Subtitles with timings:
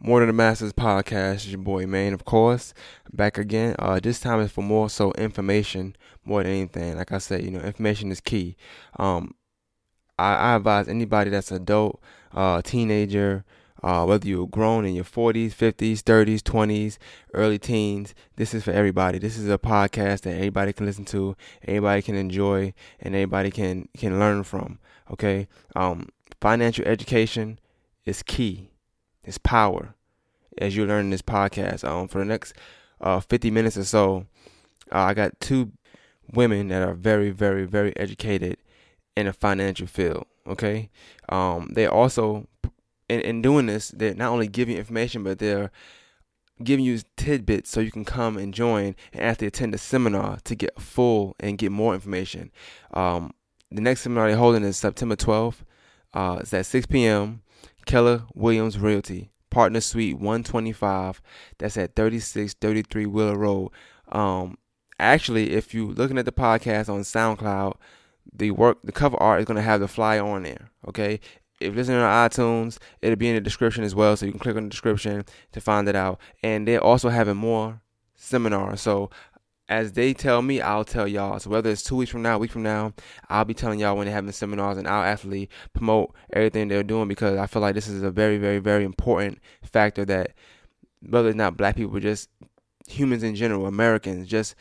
[0.00, 1.50] More Than the Masters podcast.
[1.50, 2.72] Your boy Maine, of course,
[3.12, 3.74] back again.
[3.80, 6.96] Uh, this time is for more so information more than anything.
[6.96, 8.56] Like I said, you know, information is key.
[8.96, 9.34] Um,
[10.16, 12.00] I, I advise anybody that's adult,
[12.32, 13.44] uh, teenager,
[13.82, 16.98] uh, whether you're grown in your 40s, 50s, 30s, 20s,
[17.34, 19.18] early teens, this is for everybody.
[19.18, 21.36] This is a podcast that everybody can listen to,
[21.66, 24.78] everybody can enjoy, and everybody can can learn from.
[25.10, 26.08] Okay, um,
[26.40, 27.58] financial education
[28.04, 28.70] is key
[29.28, 29.94] his power
[30.58, 31.84] as you're learning this podcast.
[31.84, 32.54] Um, for the next
[33.00, 34.26] uh, 50 minutes or so,
[34.90, 35.72] uh, I got two
[36.32, 38.56] women that are very, very, very educated
[39.16, 40.26] in the financial field.
[40.46, 40.88] Okay,
[41.28, 42.46] um, they also
[43.08, 45.70] in, in doing this, they're not only giving information, but they're
[46.62, 50.54] giving you tidbits so you can come and join and actually attend the seminar to
[50.54, 52.50] get full and get more information.
[52.92, 53.32] Um,
[53.70, 55.58] the next seminar they're holding is September 12th.
[56.14, 57.42] Uh, it's at 6 p.m.
[57.88, 61.22] Keller Williams Realty, Partner Suite 125.
[61.56, 63.70] That's at 3633 Willow Road.
[64.12, 64.58] Um,
[65.00, 67.76] actually, if you're looking at the podcast on SoundCloud,
[68.30, 70.70] the work, the cover art is going to have the flyer on there.
[70.86, 71.18] Okay.
[71.60, 74.16] If listening on iTunes, it'll be in the description as well.
[74.16, 76.20] So you can click on the description to find it out.
[76.42, 77.80] And they're also having more
[78.14, 78.82] seminars.
[78.82, 79.08] So
[79.68, 81.38] as they tell me, I'll tell y'all.
[81.38, 82.94] So whether it's two weeks from now, a week from now,
[83.28, 87.08] I'll be telling y'all when they're having seminars, and I'll actually promote everything they're doing
[87.08, 90.32] because I feel like this is a very, very, very important factor that
[91.06, 92.30] whether it's not black people, just
[92.88, 94.54] humans in general, Americans, just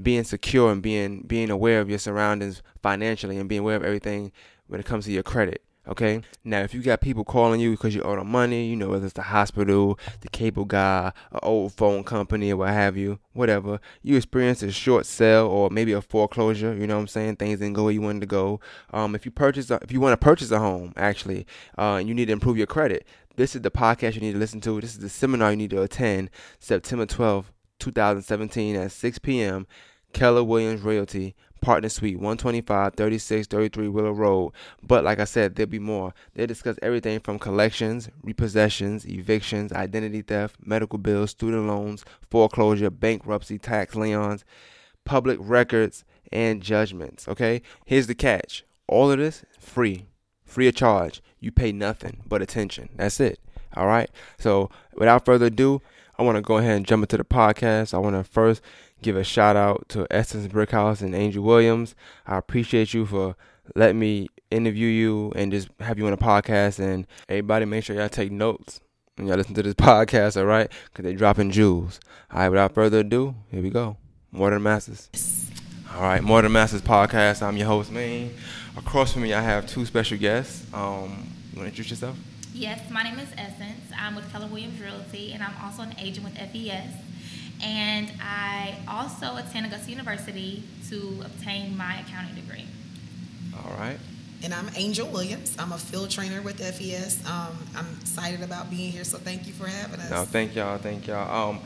[0.00, 4.30] being secure and being being aware of your surroundings financially and being aware of everything
[4.68, 5.62] when it comes to your credit.
[5.88, 6.20] Okay.
[6.44, 9.06] Now, if you got people calling you because you owe them money, you know, whether
[9.06, 13.80] it's the hospital, the cable guy, an old phone company, or what have you, whatever,
[14.02, 17.36] you experience a short sale or maybe a foreclosure, you know what I'm saying?
[17.36, 18.60] Things didn't go where you wanted to go.
[18.92, 21.46] Um, if you purchase, a, if you want to purchase a home, actually,
[21.78, 24.38] uh, and you need to improve your credit, this is the podcast you need to
[24.38, 24.80] listen to.
[24.80, 26.28] This is the seminar you need to attend
[26.58, 27.46] September 12th,
[27.78, 29.66] 2017 at 6 p.m.
[30.12, 34.52] Keller Williams Realty Partner Suite, 125 36 33 Willow Road.
[34.82, 36.14] But like I said, there'll be more.
[36.34, 43.58] They discuss everything from collections, repossessions, evictions, identity theft, medical bills, student loans, foreclosure, bankruptcy,
[43.58, 44.44] tax liens,
[45.04, 47.26] public records, and judgments.
[47.28, 47.62] Okay?
[47.84, 50.06] Here's the catch all of this free,
[50.44, 51.22] free of charge.
[51.40, 52.88] You pay nothing but attention.
[52.96, 53.38] That's it.
[53.76, 54.10] All right?
[54.38, 55.82] So without further ado,
[56.18, 57.94] I want to go ahead and jump into the podcast.
[57.94, 58.60] I want to first
[59.02, 61.94] give a shout out to Essence Brickhouse and Angel Williams.
[62.26, 63.36] I appreciate you for
[63.74, 66.78] letting me interview you and just have you on a podcast.
[66.78, 68.80] And everybody, make sure y'all take notes
[69.16, 70.70] when y'all listen to this podcast, all right?
[70.86, 72.00] Because they're dropping jewels.
[72.32, 73.96] All right, without further ado, here we go.
[74.32, 75.08] More Than Masters.
[75.94, 77.42] All right, More Than Masters podcast.
[77.42, 78.34] I'm your host, Maine.
[78.76, 80.66] Across from me, I have two special guests.
[80.72, 82.16] Um, you want to introduce yourself?
[82.54, 83.90] Yes, my name is Essence.
[83.96, 86.92] I'm with Keller Williams Realty, and I'm also an agent with FES.
[87.62, 92.66] And I also attend Augusta University to obtain my accounting degree.
[93.56, 93.98] All right.
[94.44, 95.56] And I'm Angel Williams.
[95.58, 97.26] I'm a field trainer with FES.
[97.26, 100.10] Um, I'm excited about being here, so thank you for having us.
[100.10, 100.78] No, thank y'all.
[100.78, 101.50] Thank y'all.
[101.50, 101.60] Um,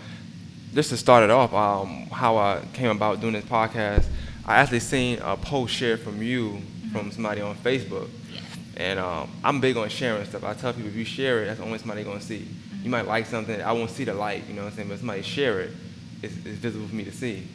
[0.72, 4.06] just to start it off, um, how I came about doing this podcast,
[4.47, 6.88] I actually seen a post shared from you mm-hmm.
[6.97, 8.08] from somebody on Facebook.
[8.32, 8.41] Yeah.
[8.78, 10.42] And um, I'm big on sharing stuff.
[10.42, 12.48] I tell people if you share it, that's the only somebody gonna see.
[12.82, 14.88] You might like something, I won't see the light, you know what I'm saying?
[14.88, 15.70] But somebody share it,
[16.22, 17.47] it's, it's visible for me to see.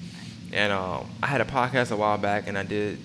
[0.53, 2.97] And um, I had a podcast a while back, and I did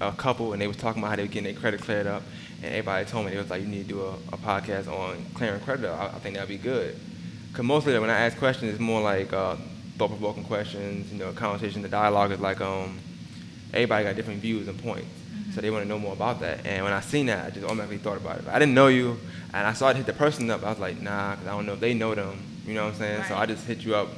[0.00, 2.22] a couple, and they was talking about how they were getting their credit cleared up.
[2.62, 5.24] And everybody told me they was like, you need to do a, a podcast on
[5.34, 6.00] clearing credit up.
[6.00, 6.98] I, I think that'd be good.
[7.52, 9.56] Cause mostly when I ask questions, it's more like uh,
[9.96, 11.12] thought-provoking questions.
[11.12, 12.98] You know, conversation, the dialogue is like um,
[13.72, 15.06] everybody got different views and points.
[15.06, 15.52] Mm-hmm.
[15.52, 16.66] So they want to know more about that.
[16.66, 18.48] And when I seen that, I just automatically thought about it.
[18.48, 19.18] I didn't know you,
[19.52, 20.62] and I saw it hit the person up.
[20.62, 22.42] I was like, nah, because I don't know if they know them.
[22.66, 23.18] You know what I'm saying?
[23.20, 23.28] Right.
[23.28, 24.08] So I just hit you up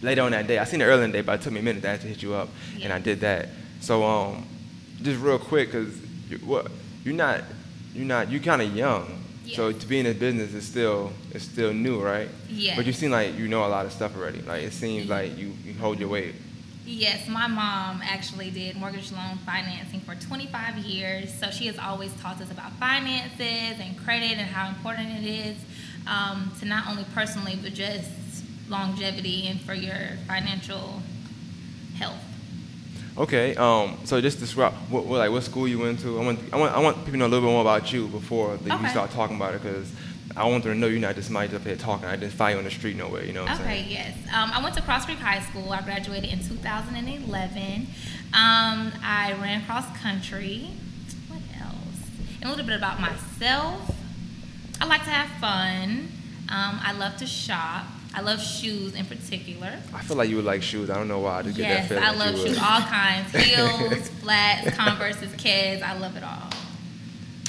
[0.00, 0.58] later on that day.
[0.58, 2.10] I seen it earlier in the day, but it took me a minute to actually
[2.10, 2.84] hit you up, yeah.
[2.84, 3.48] and I did that.
[3.80, 4.46] So um,
[5.02, 5.98] just real quick, cause
[6.28, 6.70] you, what
[7.04, 7.42] you're not,
[7.94, 9.22] you're not, you're kind of young.
[9.44, 9.56] Yes.
[9.56, 12.28] So to be in this business is still it's still new, right?
[12.48, 12.76] Yeah.
[12.76, 14.40] But you seem like you know a lot of stuff already.
[14.42, 16.34] Like it seems like you, you hold your weight.
[16.84, 21.32] Yes, my mom actually did mortgage loan financing for 25 years.
[21.32, 25.56] So she has always taught us about finances and credit and how important it is
[26.06, 28.10] um, to not only personally but just
[28.68, 31.02] longevity and for your financial
[31.96, 32.18] health.
[33.16, 36.18] Okay, um, so just describe what, what, like what school you went to.
[36.18, 38.08] I want I want I want people to know a little bit more about you
[38.08, 38.70] before okay.
[38.70, 39.92] you start talking about it because
[40.36, 42.06] I want them to know you're not just somebody up here talking.
[42.06, 43.24] I didn't find you on the street nowhere.
[43.24, 43.84] You know what okay, I'm saying?
[43.84, 44.16] Okay, yes.
[44.34, 45.72] Um, I went to Cross Creek High School.
[45.72, 47.86] I graduated in 2011.
[48.34, 50.70] Um, I ran cross country.
[51.28, 51.76] What else?
[52.36, 53.94] And a little bit about myself.
[54.80, 56.08] I like to have fun.
[56.48, 57.84] Um, I love to shop.
[58.14, 59.78] I love shoes in particular.
[59.94, 60.90] I feel like you would like shoes.
[60.90, 61.38] I don't know why.
[61.38, 62.20] I just yes, get that feeling.
[62.20, 63.32] I love shoes, all kinds,
[63.92, 65.82] heels, flats, Converse's, kids.
[65.82, 66.52] I love it all.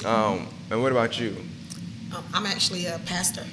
[0.04, 1.36] Um, and what about you?
[2.14, 3.44] Um, I'm actually a pastor,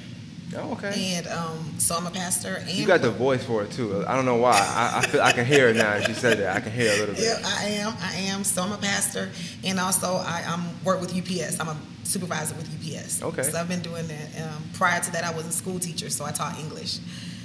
[0.56, 1.14] Oh, okay.
[1.16, 2.56] and um, so I'm a pastor.
[2.60, 4.04] And You got the voice for it too.
[4.06, 4.52] I don't know why.
[4.52, 5.98] I, I feel I can hear it now.
[6.00, 6.56] She said that.
[6.56, 7.24] I can hear it a little bit.
[7.24, 7.94] Yeah, I am.
[8.00, 8.44] I am.
[8.44, 9.30] So I'm a pastor,
[9.64, 11.58] and also I um, work with UPS.
[11.60, 13.22] I'm a supervisor with UPS.
[13.22, 13.42] Okay.
[13.42, 14.42] So I've been doing that.
[14.42, 16.98] Um, prior to that, I was a school teacher, so I taught English,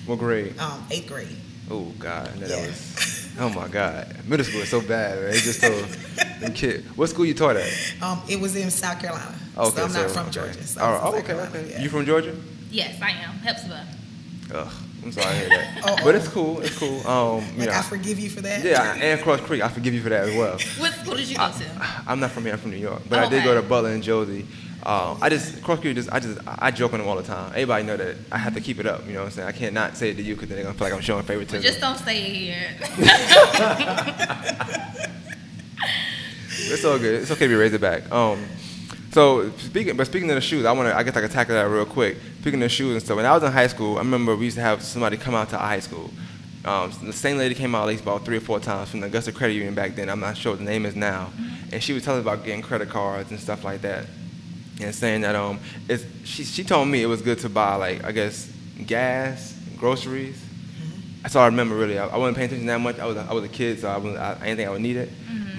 [0.06, 0.58] What grade?
[0.60, 1.36] um, eighth grade.
[1.72, 2.68] Oh God, that Yeah.
[2.68, 3.24] was.
[3.40, 5.20] Oh my God, middle school is so bad.
[5.20, 5.30] Man.
[5.30, 6.50] It's just so.
[6.56, 6.84] kid.
[6.98, 7.72] What school you taught at?
[8.02, 9.36] Um, it was in South Carolina.
[9.58, 10.32] Okay, so I'm not so- from okay.
[10.32, 10.64] Georgia.
[10.68, 11.72] So Oh, I was in oh, okay, okay.
[11.72, 11.82] yeah.
[11.82, 12.36] You from Georgia?
[12.72, 13.40] Yes, I am.
[13.40, 13.86] Hephzibah.
[14.54, 14.72] Ugh,
[15.04, 15.82] I'm sorry to hear that.
[15.86, 16.18] Oh, but oh.
[16.18, 16.62] it's cool.
[16.62, 17.06] It's cool.
[17.08, 18.64] Um, you know, I forgive you for that.
[18.64, 20.58] yeah, and Cross Creek, I forgive you for that as well.
[20.80, 21.66] What school did you go to?
[22.08, 22.54] I'm not from here.
[22.54, 24.46] I'm from New York, but I did go to Butler and Josey.
[24.84, 25.96] Um, I just Cross Creek.
[25.96, 27.50] Just I just I joke on them all the time.
[27.52, 29.06] Everybody know that I have to keep it up.
[29.06, 29.48] You know what I'm saying?
[29.48, 31.62] I can't not say it to you because they're gonna feel like I'm showing favoritism.
[31.62, 32.70] Just don't say it here.
[36.70, 37.22] It's all good.
[37.22, 38.12] It's okay to be Razorback.
[38.12, 38.44] Um,
[39.18, 40.96] so speaking, but speaking of the shoes, I want to.
[40.96, 42.18] I guess I can tackle that real quick.
[42.42, 44.58] Speaking of shoes and stuff, when I was in high school, I remember we used
[44.58, 46.12] to have somebody come out to high school.
[46.64, 49.08] Um, the same lady came out at least about three or four times from the
[49.08, 50.08] Augusta Credit Union back then.
[50.08, 51.32] I'm not sure what the name is now,
[51.72, 54.06] and she was telling us about getting credit cards and stuff like that,
[54.82, 58.04] and saying that um, it's, she she told me it was good to buy like
[58.04, 58.54] I guess
[58.86, 60.40] gas, groceries.
[61.24, 61.98] That's all I remember really.
[61.98, 63.00] I, I wasn't paying attention that much.
[63.00, 64.72] I was a, I was a kid, so I, wasn't, I, I didn't think I
[64.72, 65.10] would need it.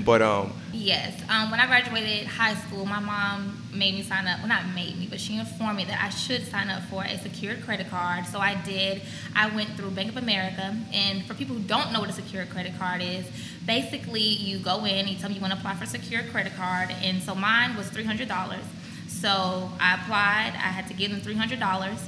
[0.09, 1.21] But um, Yes.
[1.29, 4.39] Um, when I graduated high school, my mom made me sign up.
[4.39, 7.19] Well, not made me, but she informed me that I should sign up for a
[7.19, 8.25] secured credit card.
[8.25, 9.03] So I did.
[9.37, 10.75] I went through Bank of America.
[10.95, 13.27] And for people who don't know what a secured credit card is,
[13.67, 16.57] basically you go in, you tell me you want to apply for a secured credit
[16.57, 16.89] card.
[17.03, 18.61] And so mine was $300.
[19.09, 20.55] So I applied.
[20.55, 21.61] I had to give them $300.
[21.61, 21.99] Um,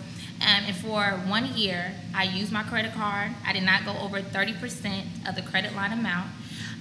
[0.40, 3.32] and for one year, I used my credit card.
[3.46, 6.30] I did not go over 30% of the credit line amount.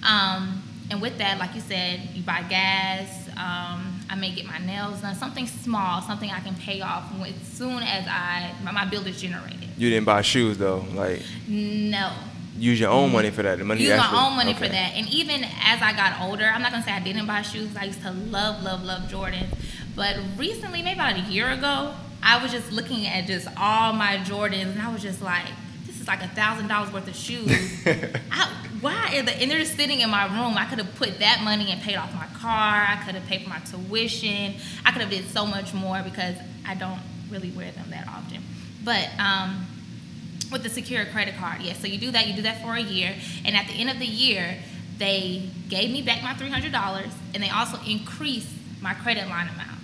[0.08, 3.28] Um, and with that, like you said, you buy gas.
[3.38, 7.36] Um, I may get my nails done, something small, something I can pay off as
[7.48, 9.70] soon as I my, my bill is generated.
[9.78, 10.84] you didn't buy shoes though.
[10.94, 12.12] Like No,
[12.58, 13.60] use your own money for that.
[13.60, 14.94] The money use you my own money for that.
[14.96, 17.76] And even as I got older, I'm not gonna say I didn't buy shoes.
[17.78, 19.56] I used to love, love, love Jordans.
[19.96, 21.94] But recently, maybe about a year ago,
[22.24, 25.46] I was just looking at just all my Jordans, and I was just like,
[26.10, 27.52] like a thousand dollars worth of shoes.
[28.32, 28.52] I,
[28.82, 30.58] why are the and they're just sitting in my room?
[30.58, 32.86] I could have put that money and paid off my car.
[32.90, 34.56] I could have paid for my tuition.
[34.86, 36.36] I could have did so much more because
[36.68, 38.42] I don't really wear them that often.
[38.84, 39.68] But um,
[40.52, 41.80] with the secure credit card, yes.
[41.80, 42.28] So you do that.
[42.28, 43.14] You do that for a year,
[43.46, 44.58] and at the end of the year,
[44.98, 48.50] they gave me back my three hundred dollars, and they also increased
[48.82, 49.80] my credit line amount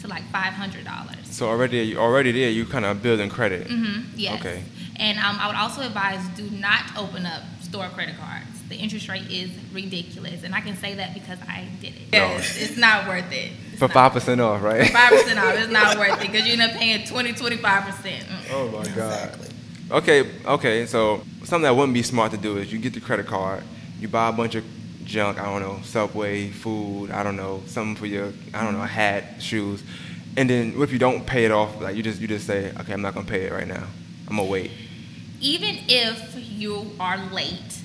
[0.00, 1.18] to like five hundred dollars.
[1.30, 3.68] So already, already there, you kind of building credit.
[3.68, 4.12] Mm-hmm.
[4.14, 4.40] Yes.
[4.40, 4.62] Okay.
[4.98, 8.46] And um, I would also advise do not open up store credit cards.
[8.68, 12.12] The interest rate is ridiculous, and I can say that because I did it.
[12.12, 12.18] No.
[12.18, 13.52] Yes, it's not worth it.
[13.70, 14.90] It's For five percent off, right?
[14.90, 15.54] Five percent off.
[15.54, 18.24] It's not worth it because you end up paying 20, 25 percent.
[18.50, 18.88] Oh my god.
[18.88, 19.48] Exactly.
[19.90, 20.86] Okay, okay.
[20.86, 23.62] So something that wouldn't be smart to do is you get the credit card,
[24.00, 24.64] you buy a bunch of
[25.04, 25.38] junk.
[25.40, 27.12] I don't know, Subway, food.
[27.12, 28.32] I don't know, something for your.
[28.52, 29.84] I don't know, hat, shoes,
[30.36, 31.80] and then what if you don't pay it off?
[31.80, 33.84] Like you just you just say, okay, I'm not gonna pay it right now.
[34.28, 34.72] I'm gonna wait.
[35.40, 37.80] Even if you are late,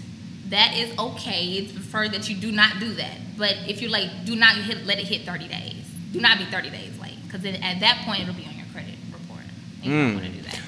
[0.49, 1.45] that is okay.
[1.57, 3.17] It's preferred that you do not do that.
[3.37, 5.75] But if you're late, do not hit, let it hit 30 days.
[6.11, 8.95] Do not be 30 days late because at that point it'll be on your credit
[9.11, 9.43] report.
[9.83, 10.03] And you Mm.
[10.07, 10.59] don't want to do that.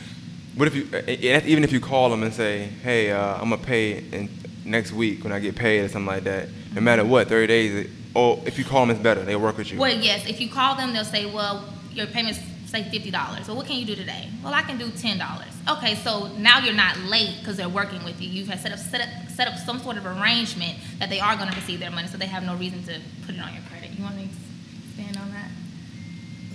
[0.56, 3.50] What if you uh, uh, even if you call them and say, hey, uh, I'm
[3.50, 4.30] gonna pay in
[4.66, 6.48] next week when I get paid or something like that.
[6.74, 7.90] No matter what, 30 days.
[8.16, 9.24] Or if you call them, it's better.
[9.24, 9.80] They'll work with you.
[9.80, 10.26] Well, yes.
[10.28, 12.40] If you call them, they'll say, "Well, your payments
[12.74, 13.48] say fifty dollars.
[13.48, 14.30] Well, what can you do today?
[14.44, 15.54] Well, I can do ten dollars.
[15.70, 18.28] Okay, so now you're not late because they're working with you.
[18.28, 21.50] You've set up set up set up some sort of arrangement that they are going
[21.50, 23.92] to receive their money, so they have no reason to put it on your credit.
[23.92, 25.50] You want to expand on that?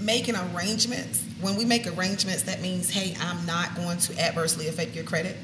[0.00, 1.25] Making arrangements.
[1.40, 5.37] When we make arrangements, that means, hey, I'm not going to adversely affect your credit.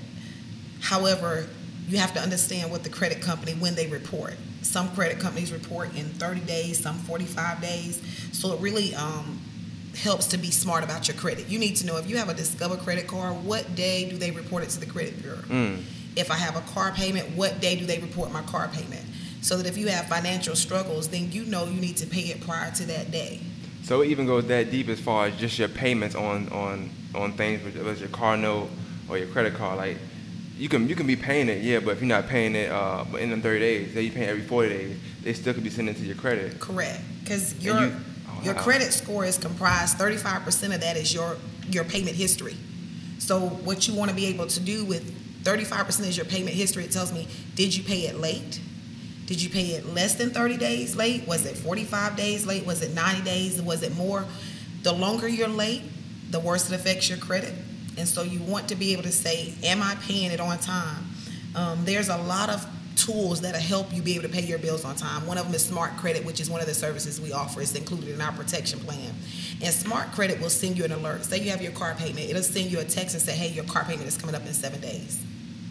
[0.80, 1.46] However,
[1.88, 4.34] you have to understand what the credit company when they report.
[4.62, 8.02] Some credit companies report in 30 days, some 45 days.
[8.32, 9.38] So it really um,
[9.96, 11.48] helps to be smart about your credit.
[11.48, 14.30] You need to know if you have a Discover credit card, what day do they
[14.30, 15.38] report it to the credit bureau?
[15.38, 15.82] Mm.
[16.16, 19.04] If I have a car payment, what day do they report my car payment?
[19.40, 22.40] So that if you have financial struggles, then you know you need to pay it
[22.40, 23.40] prior to that day.
[23.82, 27.32] So it even goes that deep as far as just your payments on on on
[27.32, 28.70] things, whether it's your car note
[29.08, 29.76] or your credit card.
[29.76, 29.98] Like
[30.56, 33.04] you can you can be paying it, yeah, but if you're not paying it uh,
[33.18, 35.94] in the 30 days, say you paying every 40 days, they still could be sending
[35.94, 36.58] it to your credit.
[36.60, 38.00] Correct, because your you- oh,
[38.42, 39.96] your credit score is comprised.
[39.96, 41.36] Thirty five percent of that is your
[41.68, 42.56] your payment history.
[43.18, 45.10] So what you want to be able to do with
[45.44, 46.84] 35% is your payment history.
[46.84, 48.60] It tells me, did you pay it late?
[49.26, 51.26] Did you pay it less than 30 days late?
[51.26, 52.66] Was it 45 days late?
[52.66, 53.62] Was it 90 days?
[53.62, 54.26] Was it more?
[54.82, 55.82] The longer you're late,
[56.30, 57.54] the worse it affects your credit.
[57.96, 61.04] And so you want to be able to say, Am I paying it on time?
[61.54, 64.84] Um, there's a lot of tools that'll help you be able to pay your bills
[64.84, 65.26] on time.
[65.26, 67.60] One of them is Smart Credit, which is one of the services we offer.
[67.60, 69.12] It's included in our protection plan.
[69.62, 71.24] And Smart Credit will send you an alert.
[71.24, 73.64] Say you have your car payment, it'll send you a text and say, Hey, your
[73.64, 75.24] car payment is coming up in seven days.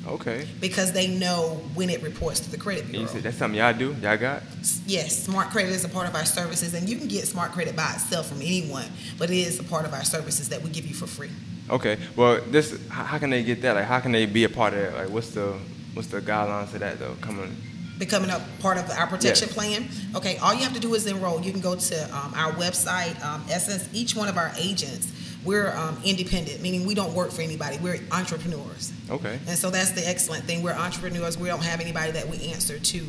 [0.05, 0.45] Okay.
[0.59, 3.03] Because they know when it reports to the credit bureau.
[3.03, 3.95] You said that's something y'all do?
[4.01, 4.43] Y'all got?
[4.85, 7.75] Yes, Smart Credit is a part of our services, and you can get Smart Credit
[7.75, 8.85] by itself from anyone,
[9.17, 11.29] but it is a part of our services that we give you for free.
[11.69, 11.97] Okay.
[12.17, 13.75] Well, this how can they get that?
[13.75, 14.93] Like, how can they be a part of it?
[14.93, 15.57] Like, what's the
[15.93, 17.15] what's the guidelines to that though?
[17.21, 17.55] Coming.
[17.99, 19.55] Becoming a part of our protection Yes.
[19.55, 19.87] plan.
[20.15, 21.41] Okay, all you have to do is enroll.
[21.41, 23.23] You can go to um, our website.
[23.23, 25.11] Um, Essence, each one of our agents,
[25.45, 27.77] we're um, independent, meaning we don't work for anybody.
[27.77, 28.91] We're entrepreneurs.
[29.11, 29.37] Okay.
[29.47, 30.63] And so that's the excellent thing.
[30.63, 31.37] We're entrepreneurs.
[31.37, 33.05] We don't have anybody that we answer to.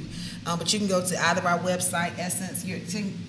[0.46, 2.78] Um, but you can go to either our website, Essence, your,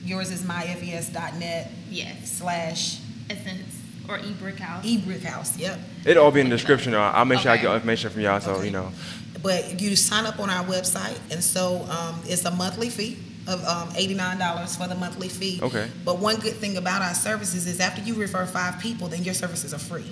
[0.04, 2.32] yours is myfes.net Yes.
[2.32, 4.82] slash Essence or eBrickhouse.
[4.84, 5.58] eBrickhouse.
[5.60, 5.80] Yep.
[6.06, 6.94] It'll all be in the description.
[6.94, 8.40] I'll make sure I get information from y'all.
[8.42, 8.66] So Okay.
[8.66, 8.92] you know.
[9.46, 13.64] But you sign up on our website, and so um, it's a monthly fee of
[13.64, 15.60] um, $89 for the monthly fee.
[15.62, 15.88] Okay.
[16.04, 19.36] But one good thing about our services is after you refer five people, then your
[19.36, 20.10] services are free.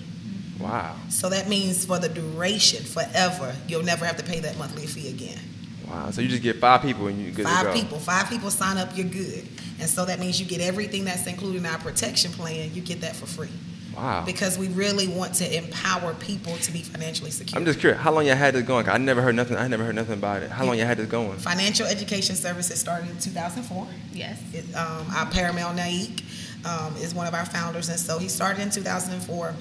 [0.60, 0.96] Wow.
[1.10, 5.10] So that means for the duration, forever, you'll never have to pay that monthly fee
[5.10, 5.40] again.
[5.88, 6.12] Wow.
[6.12, 7.74] So you just get five people and you good to Five go.
[7.74, 9.48] people, five people sign up, you're good.
[9.80, 13.02] And so that means you get everything that's included in our protection plan, you get
[13.02, 13.50] that for free.
[13.95, 14.23] Wow.
[14.25, 17.59] Because we really want to empower people to be financially secure.
[17.59, 18.01] I'm just curious.
[18.01, 18.89] How long y'all had this going?
[18.89, 19.57] I never heard nothing.
[19.57, 20.51] I never heard nothing about it.
[20.51, 21.38] How long y'all had this going?
[21.38, 23.88] Financial Education Services started in 2004.
[24.13, 24.41] Yes.
[24.53, 26.23] It, um, our Parimal Naik
[26.65, 29.53] um, is one of our founders, and so he started in 2004.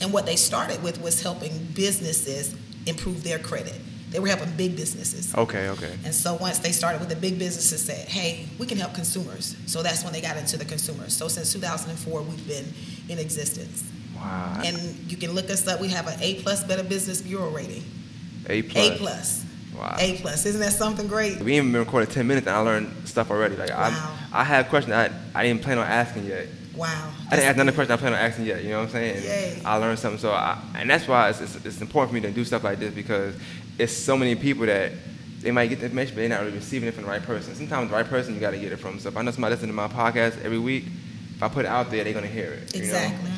[0.00, 2.54] And what they started with was helping businesses
[2.86, 3.74] improve their credit.
[4.10, 5.34] They were helping big businesses.
[5.34, 5.68] Okay.
[5.68, 5.92] Okay.
[6.04, 9.54] And so once they started with the big businesses, said, "Hey, we can help consumers."
[9.66, 11.14] So that's when they got into the consumers.
[11.14, 12.72] So since 2004, we've been
[13.08, 13.84] in existence.
[14.16, 14.62] Wow.
[14.64, 14.76] And
[15.10, 15.80] you can look us up.
[15.80, 17.84] We have an A plus Better Business Bureau rating.
[18.48, 18.88] A plus.
[18.88, 19.44] A plus.
[19.76, 19.96] Wow.
[19.98, 20.46] A plus.
[20.46, 21.40] Isn't that something great?
[21.40, 23.56] We even been recording ten minutes and I learned stuff already.
[23.56, 24.16] Like Wow.
[24.32, 26.48] I, I have questions I, I didn't plan on asking yet.
[26.74, 27.12] Wow.
[27.26, 28.62] I didn't ask another question I plan on asking yet.
[28.62, 29.22] You know what I'm saying?
[29.22, 29.62] Yay.
[29.64, 30.20] I learned something.
[30.20, 32.78] So I, and that's why it's, it's, it's important for me to do stuff like
[32.78, 33.34] this because
[33.78, 34.92] it's so many people that
[35.40, 37.54] they might get the information, but they're not really receiving it from the right person.
[37.54, 38.98] Sometimes the right person you got to get it from.
[38.98, 40.84] So if I know somebody listening to my podcast every week,
[41.38, 42.74] if I put it out there, they're gonna hear it.
[42.74, 42.86] you know?
[42.88, 43.30] Exactly.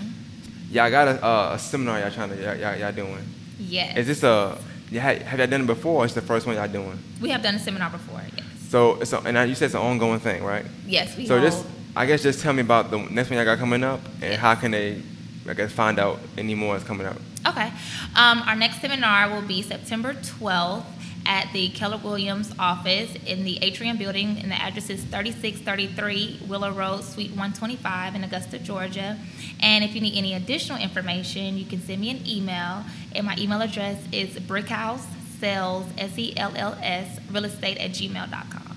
[0.71, 3.23] Y'all got a, uh, a seminar y'all trying to y'all, y'all, y'all doing.
[3.59, 3.99] Yes.
[3.99, 4.57] Is this a
[4.99, 6.01] have y'all done it before?
[6.03, 6.99] or It's the first one y'all doing.
[7.21, 8.23] we have done a seminar before.
[8.35, 8.47] Yes.
[8.71, 10.65] So it's a, and you said it's an ongoing thing, right?
[10.87, 11.15] Yes.
[11.15, 11.51] We So hold.
[11.53, 14.35] just I guess just tell me about the next one y'all got coming up and
[14.41, 15.03] how can they
[15.47, 17.17] I guess find out any more is coming up.
[17.47, 17.71] Okay.
[18.17, 20.85] Um, our next seminar will be September 12th
[21.27, 26.73] at the Keller Williams office in the Atrium Building, and the address is 3633 Willow
[26.73, 29.19] Road, Suite 125 in Augusta, Georgia.
[29.61, 32.85] And if you need any additional information, you can send me an email,
[33.15, 35.05] and my email address is brickhouse
[35.39, 38.70] sales s e l l s real estate at gmail.com.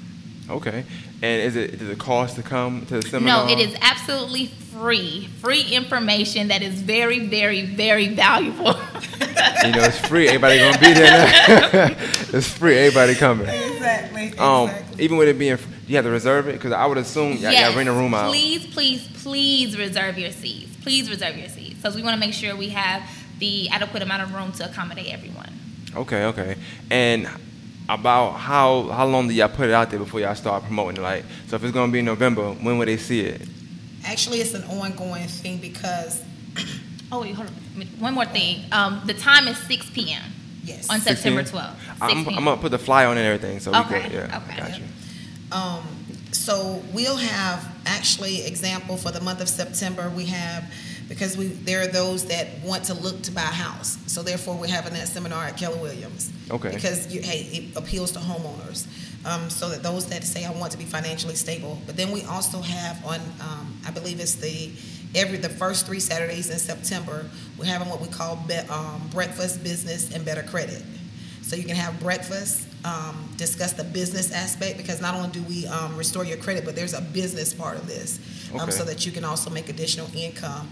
[0.54, 0.86] Okay.
[1.22, 3.48] And is it does it cost to come to the seminar?
[3.48, 5.28] No, it is absolutely free.
[5.40, 8.76] Free information that is very, very, very valuable.
[9.64, 10.28] You know, it's free.
[10.28, 11.96] Everybody gonna be there.
[12.34, 12.78] It's free.
[12.78, 13.48] Everybody coming.
[13.48, 14.38] Exactly.
[14.38, 14.70] Um,
[15.00, 15.58] even with it being,
[15.88, 18.30] you have to reserve it because I would assume y'all, y'all rent a room out.
[18.30, 20.76] Please, please, please reserve your seats.
[20.82, 21.76] Please reserve your seats.
[21.76, 23.04] Because we want to make sure we have
[23.40, 25.54] the adequate amount of room to accommodate everyone.
[25.96, 26.56] Okay, okay.
[26.90, 27.30] And
[27.90, 31.02] about how how long do y'all put it out there before y'all start promoting it?
[31.02, 33.42] Like, so if it's gonna be in November, when will they see it?
[34.06, 36.22] Actually, it's an ongoing thing because
[37.14, 37.88] Oh, wait, hold on.
[38.00, 38.64] One more thing.
[38.72, 40.24] Um, the time is 6 p.m.
[40.64, 41.76] yes, on 6 September 12th.
[41.76, 44.14] 6 I'm, I'm gonna put the flyer on and everything, so we Okay, good.
[44.14, 44.58] Yeah, okay.
[44.58, 44.86] got you.
[45.52, 45.84] Um,
[46.32, 50.10] so we'll have actually example for the month of September.
[50.10, 50.74] We have
[51.10, 53.98] because we there are those that want to look to buy a house.
[54.08, 56.32] So therefore, we're having that seminar at Keller Williams.
[56.50, 56.74] Okay.
[56.74, 58.88] Because you, hey, it appeals to homeowners.
[59.26, 61.82] Um, so that those that say I want to be financially stable.
[61.86, 64.72] But then we also have on um, I believe it's the
[65.16, 69.64] every the first three Saturdays in September we're having what we call be, um, breakfast
[69.64, 70.82] business and better credit.
[71.42, 75.66] So you can have breakfast, um, discuss the business aspect because not only do we
[75.68, 78.20] um, restore your credit, but there's a business part of this,
[78.54, 78.72] um, Okay.
[78.72, 80.70] so that you can also make additional income.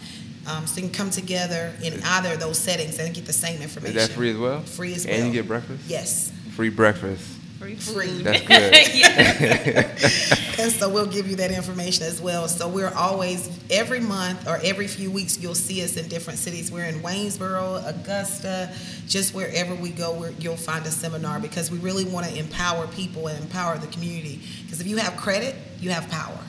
[0.47, 3.61] Um, so you can come together in either of those settings and get the same
[3.61, 3.97] information.
[3.97, 4.61] Is that free as well?
[4.61, 5.25] Free as And well.
[5.25, 5.83] And you get breakfast?
[5.87, 6.31] Yes.
[6.55, 7.23] Free breakfast.
[7.61, 8.07] Free Free.
[8.07, 8.23] food.
[8.23, 8.41] That's
[10.47, 10.59] good.
[10.59, 12.47] And so we'll give you that information as well.
[12.47, 16.71] So we're always every month or every few weeks you'll see us in different cities.
[16.71, 18.73] We're in Waynesboro, Augusta,
[19.07, 22.87] just wherever we go, we you'll find a seminar because we really want to empower
[22.87, 24.41] people and empower the community.
[24.63, 26.39] Because if you have credit, you have power.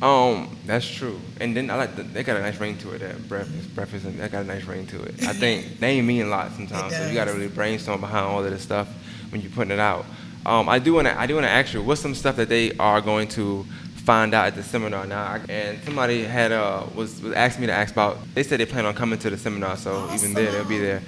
[0.00, 1.20] Um, that's true.
[1.38, 3.00] And then I like the, they got a nice ring to it.
[3.00, 5.22] That breakfast, breakfast, and that got a nice ring to it.
[5.22, 6.94] I think they mean a lot sometimes.
[6.94, 8.88] It So you got to really brainstorm behind all of this stuff
[9.36, 10.06] when you're putting it out.
[10.46, 12.48] Um, I do want to I do want to ask you what's some stuff that
[12.48, 13.64] they are going to
[14.04, 15.40] find out at the seminar now.
[15.48, 18.18] And somebody had uh was, was asking me to ask about.
[18.34, 21.02] They said they plan on coming to the seminar, so even there they'll be there.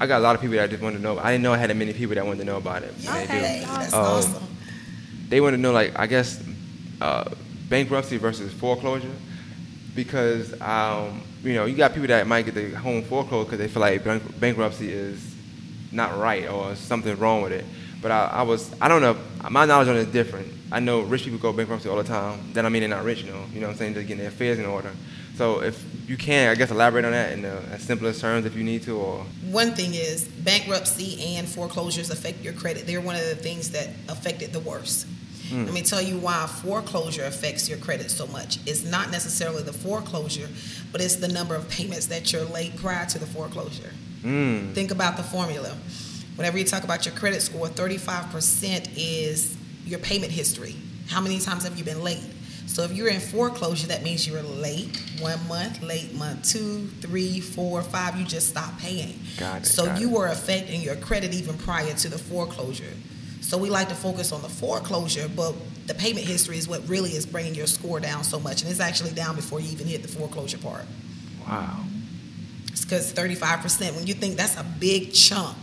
[0.00, 1.18] I got a lot of people that just wanted to know.
[1.18, 2.94] I didn't know I had that many people that wanted to know about it.
[3.04, 3.66] but they do.
[3.66, 4.42] That's Um, awesome.
[5.28, 6.42] they want to know like I guess
[7.00, 7.28] uh,
[7.68, 9.12] bankruptcy versus foreclosure
[9.94, 13.68] because um, you know you got people that might get their home foreclosed because they
[13.68, 15.27] feel like bank- bankruptcy is
[15.92, 17.64] not right or something wrong with it.
[18.00, 19.16] But I, I was I don't know
[19.50, 20.52] my knowledge on it is different.
[20.70, 22.52] I know rich people go bankruptcy all the time.
[22.52, 23.44] That I mean they're not rich, you know.
[23.52, 23.94] You know what I'm saying?
[23.94, 24.92] They're getting their affairs in order.
[25.36, 28.56] So if you can, I guess elaborate on that in the as simplest terms if
[28.56, 32.86] you need to, or One thing is bankruptcy and foreclosures affect your credit.
[32.86, 35.06] They're one of the things that affected the worst.
[35.48, 35.64] Hmm.
[35.64, 38.58] Let me tell you why foreclosure affects your credit so much.
[38.66, 40.48] It's not necessarily the foreclosure,
[40.92, 43.92] but it's the number of payments that you're late prior to the foreclosure.
[44.22, 45.76] Mm, Think about the formula.
[46.36, 50.76] Whenever you talk about your credit score, 35% is your payment history.
[51.08, 52.22] How many times have you been late?
[52.66, 56.86] So if you're in foreclosure, that means you were late one month, late month two,
[57.00, 58.16] three, four, five.
[58.16, 59.18] You just stopped paying.
[59.38, 60.12] Got it, So got you it.
[60.12, 62.92] were affecting your credit even prior to the foreclosure.
[63.40, 65.54] So we like to focus on the foreclosure, but
[65.86, 68.80] the payment history is what really is bringing your score down so much, and it's
[68.80, 70.84] actually down before you even hit the foreclosure part.
[71.48, 71.80] wow.
[72.84, 75.56] Because 35%, when you think that's a big chunk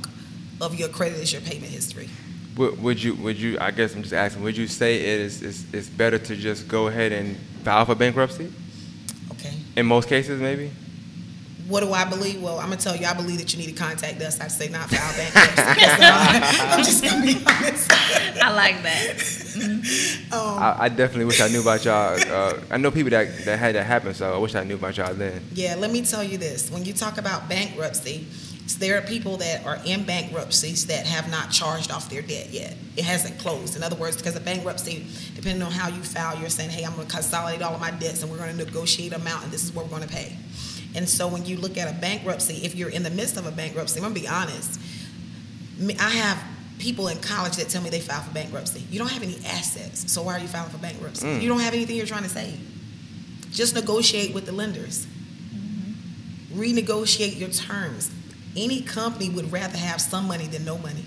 [0.61, 2.09] of your credit is your payment history.
[2.57, 5.41] Would, would you would you I guess I'm just asking would you say it is
[5.43, 8.49] it's, it's better to just go ahead and file for bankruptcy
[9.31, 9.53] Okay.
[9.75, 10.71] in most cases maybe
[11.67, 12.41] What do I believe?
[12.41, 14.39] Well, I'm going to tell you, I believe that you need to contact us.
[14.39, 15.63] I say not file bankruptcy.
[16.71, 17.91] I'm just going to be honest.
[18.41, 19.17] I like that.
[20.31, 23.59] Um, I, I definitely wish I knew about y'all uh, I know people that, that
[23.59, 26.23] had that happen so I wish I knew about y'all then Yeah, let me tell
[26.23, 26.71] you this.
[26.71, 28.27] When you talk about bankruptcy,
[28.79, 32.75] there are people that are in bankruptcies that have not charged off their debt yet.
[32.97, 33.75] It hasn't closed.
[33.75, 36.95] In other words, because of bankruptcy, depending on how you file, you're saying, hey, I'm
[36.95, 39.63] going to consolidate all of my debts and we're going to negotiate amount and this
[39.63, 40.35] is what we're going to pay.
[40.95, 43.51] And so when you look at a bankruptcy, if you're in the midst of a
[43.51, 44.79] bankruptcy, I'm going to be honest.
[45.99, 46.43] I have
[46.79, 48.83] people in college that tell me they filed for bankruptcy.
[48.91, 51.25] You don't have any assets, so why are you filing for bankruptcy?
[51.25, 51.41] Mm.
[51.41, 52.59] You don't have anything you're trying to save.
[53.51, 55.07] Just negotiate with the lenders
[56.55, 58.11] renegotiate your terms.
[58.55, 61.03] Any company would rather have some money than no money.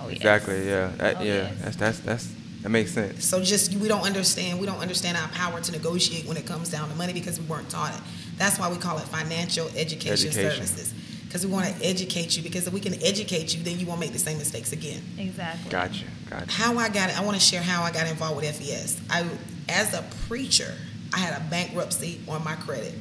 [0.00, 0.16] Oh, yes.
[0.16, 1.54] exactly yeah that, Oh, yeah yes.
[1.62, 5.28] that's that's that's that makes sense So just we don't understand we don't understand our
[5.28, 8.00] power to negotiate when it comes down to money because we weren't taught it.
[8.36, 10.32] That's why we call it financial education, Education.
[10.66, 10.94] services.
[11.36, 14.00] Because we want to educate you because if we can educate you, then you won't
[14.00, 15.02] make the same mistakes again.
[15.18, 15.70] Exactly.
[15.70, 18.56] gotcha gotcha How I got it, I want to share how I got involved with
[18.56, 18.98] FES.
[19.10, 19.28] I
[19.68, 20.72] as a preacher,
[21.12, 22.94] I had a bankruptcy on my credit.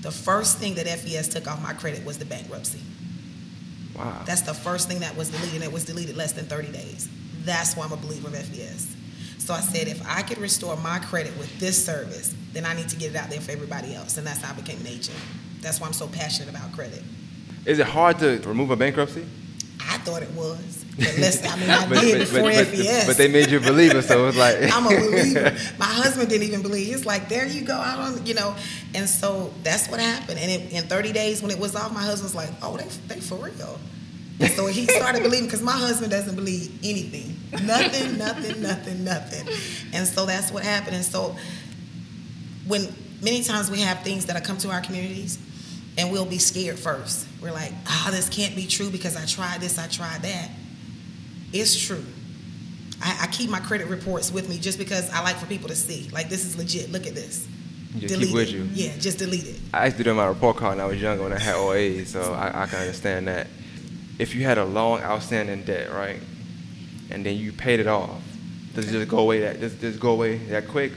[0.00, 2.80] The first thing that FES took off my credit was the bankruptcy.
[3.94, 5.56] wow That's the first thing that was deleted.
[5.56, 7.10] and It was deleted less than 30 days.
[7.44, 8.96] That's why I'm a believer of FES.
[9.36, 12.88] So I said, if I could restore my credit with this service, then I need
[12.88, 14.16] to get it out there for everybody else.
[14.16, 15.18] And that's how I became an agent.
[15.60, 17.02] That's why I'm so passionate about credit.
[17.66, 19.24] Is it hard to remove a bankruptcy
[19.80, 20.84] I thought it was.
[20.96, 23.06] But I mean, I But- did but- before but- but- FES.
[23.06, 25.56] but they made you a believer so it's like I'm a believer.
[25.78, 26.86] My husband didn't even believe.
[26.88, 27.76] He's like, there you go.
[27.78, 28.54] I don't, you know.
[28.94, 30.38] And so that's what happened.
[30.38, 33.20] And it, in 30 days, when it was off, my husband's like, oh, they, they
[33.20, 33.78] for real.
[34.40, 37.36] And so he started believing because my husband doesn't believe anything.
[37.66, 39.46] Nothing, nothing, nothing, nothing.
[39.92, 40.96] And so that's what happened.
[40.96, 41.36] And so
[42.66, 42.88] when
[43.22, 45.38] many times we have things that come to our communities
[46.00, 47.26] and we'll be scared first.
[47.42, 50.50] We're like, ah, this can't be true because I tried this, I tried that.
[51.52, 52.02] It's true.
[53.02, 55.76] I, I keep my credit reports with me just because I like for people to
[55.76, 56.08] see.
[56.10, 56.90] Like, this is legit.
[56.90, 57.46] Look at this.
[57.98, 58.54] Just keep with it.
[58.54, 58.68] you.
[58.72, 59.56] Yeah, just delete it.
[59.74, 62.04] I used to do my report card when I was younger when I had OA,
[62.06, 63.48] so I, I can understand that.
[64.18, 66.20] If you had a long outstanding debt, right,
[67.10, 68.22] and then you paid it off,
[68.74, 70.92] does it just go away that just, just go away that quick?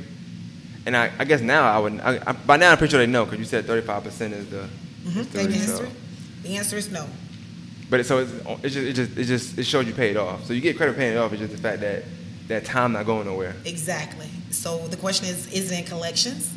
[0.85, 1.99] And I, I guess now I would.
[1.99, 4.49] I, I, by now I'm pretty sure they know because you said 35 percent is
[4.49, 4.69] the.
[5.03, 5.19] Mm-hmm.
[5.19, 5.89] is the Payment rate, so- history.
[6.43, 7.07] The answer is no.
[7.89, 8.31] But it, so it's,
[8.63, 10.45] it's just it just it just it showed you paid off.
[10.45, 11.31] So you get credit paying it off.
[11.31, 12.03] It's just the fact that
[12.47, 13.55] that time not going nowhere.
[13.65, 14.27] Exactly.
[14.49, 16.53] So the question is, is it in collections?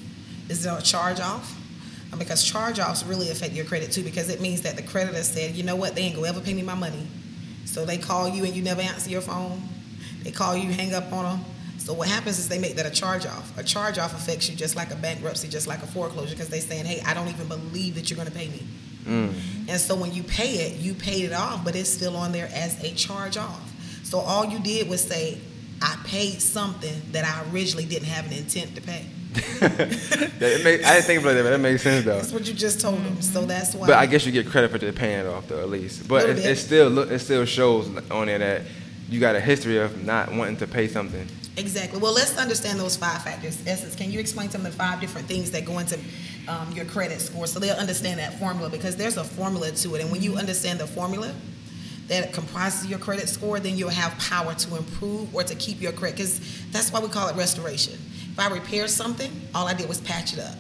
[0.49, 1.55] Is it a charge off?
[2.19, 5.55] Because charge offs really affect your credit too, because it means that the creditor said,
[5.55, 7.07] you know what, they ain't gonna ever pay me my money.
[7.67, 9.61] So they call you and you never answer your phone.
[10.23, 11.45] They call you, hang up on them.
[11.87, 13.57] So what happens is they make that a charge off.
[13.57, 16.61] A charge off affects you just like a bankruptcy, just like a foreclosure, because they're
[16.61, 18.67] saying, hey, I don't even believe that you're going to pay me.
[19.05, 19.33] Mm.
[19.69, 22.51] And so when you pay it, you paid it off, but it's still on there
[22.53, 23.73] as a charge off.
[24.03, 25.39] So all you did was say,
[25.81, 29.07] I paid something that I originally didn't have an intent to pay.
[29.61, 32.17] That- it make, I didn't think about that, but that makes sense though.
[32.17, 33.23] That's what you just told them.
[33.23, 33.87] So that's why.
[33.87, 36.09] But I guess you get credit for just paying it off though, at least.
[36.09, 38.63] But it, it still look, it still shows on there that
[39.09, 41.29] you got a history of not wanting to pay something.
[41.57, 41.99] Exactly.
[41.99, 43.63] Well, let's understand those five factors.
[43.67, 45.99] Essence, can you explain to them the five different things that go into
[46.49, 48.69] um, your credit score so they'll understand that formula?
[48.69, 50.03] Because there's a formula to it.
[50.03, 51.35] And when you understand the formula
[52.09, 55.93] that comprises your credit score, then you'll have power to improve or to keep your
[55.93, 56.17] credit.
[56.17, 56.41] Because
[56.73, 57.95] that's why we call it restoration.
[57.95, 60.55] If I repair something, all I did was patch it up.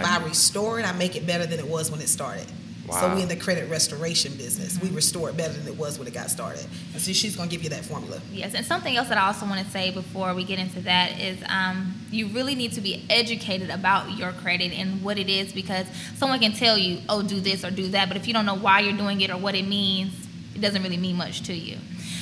[0.00, 2.46] If I restore it, I make it better than it was when it started.
[2.92, 3.14] So Wow.
[3.16, 4.78] we in the credit restoration business.
[4.80, 6.66] We restore it better than it was when it got started.
[6.92, 8.20] And so she's going to give you that formula.
[8.32, 11.18] Yes, and something else that I also want to say before we get into that
[11.20, 15.52] is um, you really need to be educated about your credit and what it is
[15.52, 18.46] because someone can tell you, oh, do this or do that, but if you don't
[18.46, 20.12] know why you're doing it or what it means,
[20.54, 21.78] it doesn't really mean much to you.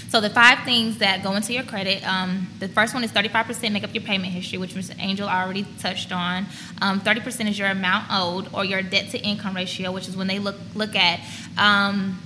[0.09, 3.73] So the five things that go into your credit, um, the first one is 35%
[3.73, 4.97] make up your payment history, which Mr.
[4.99, 6.47] Angel already touched on.
[6.81, 10.27] Um, 30% is your amount owed or your debt to income ratio, which is when
[10.27, 11.21] they look look at
[11.59, 12.19] um,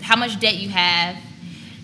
[0.00, 1.16] how much debt you have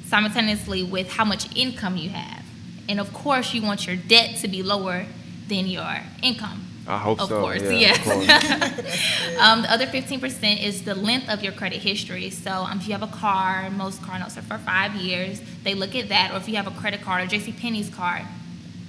[0.07, 2.43] simultaneously with how much income you have.
[2.89, 5.05] And of course, you want your debt to be lower
[5.49, 6.70] than your income.
[6.87, 7.41] I hope Of so.
[7.41, 7.99] course, yeah, yes.
[7.99, 9.07] of course.
[9.41, 12.29] Um, the other 15% is the length of your credit history.
[12.31, 15.41] So um, if you have a car, most car notes are for five years.
[15.65, 16.33] They look at that.
[16.33, 17.53] Or if you have a credit card or J.C.
[17.53, 18.23] Penney's card,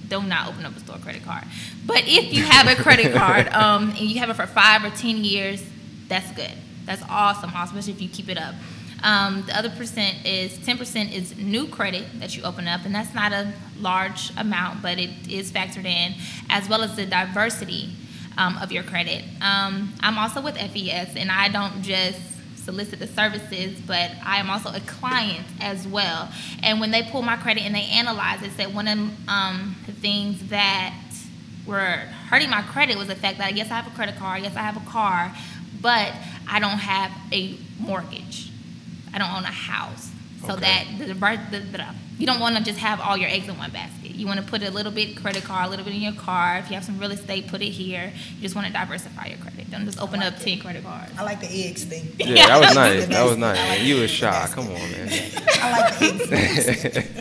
[0.08, 1.44] do not open up a store credit card.
[1.86, 4.90] But if you have a credit card um, and you have it for five or
[4.90, 5.64] 10 years,
[6.08, 6.52] that's good.
[6.84, 8.54] That's awesome, awesome, especially if you keep it up.
[9.02, 13.14] Um, the other percent is 10% is new credit that you open up, and that's
[13.14, 16.14] not a large amount, but it is factored in,
[16.48, 17.90] as well as the diversity
[18.38, 19.24] um, of your credit.
[19.40, 22.20] Um, I'm also with FES, and I don't just
[22.56, 26.30] solicit the services, but I am also a client as well.
[26.62, 29.92] And when they pull my credit and they analyze it, said one of um, the
[29.92, 30.94] things that
[31.66, 34.56] were hurting my credit was the fact that yes, I have a credit card, yes,
[34.56, 35.32] I have a car,
[35.80, 36.12] but
[36.48, 38.41] I don't have a mortgage.
[39.14, 40.10] I don't own a house.
[40.46, 40.60] So Okay.
[40.62, 41.14] that the, the,
[41.60, 41.84] the, the,
[42.18, 44.10] you don't want to just have all your eggs in one basket.
[44.10, 46.58] You want to put a little bit credit card, a little bit in your car.
[46.58, 48.12] If you have some real estate, put it here.
[48.36, 49.70] You just want to diversify your credit.
[49.70, 50.44] Don't just open like up it.
[50.44, 51.12] ten credit cards.
[51.16, 52.12] I like the eggs thing.
[52.18, 53.00] Yeah, that was nice.
[53.02, 53.28] That best.
[53.28, 53.58] was nice.
[53.60, 54.48] I like you the was shy.
[54.52, 55.08] Come on, man.
[55.62, 57.12] I like the eggs.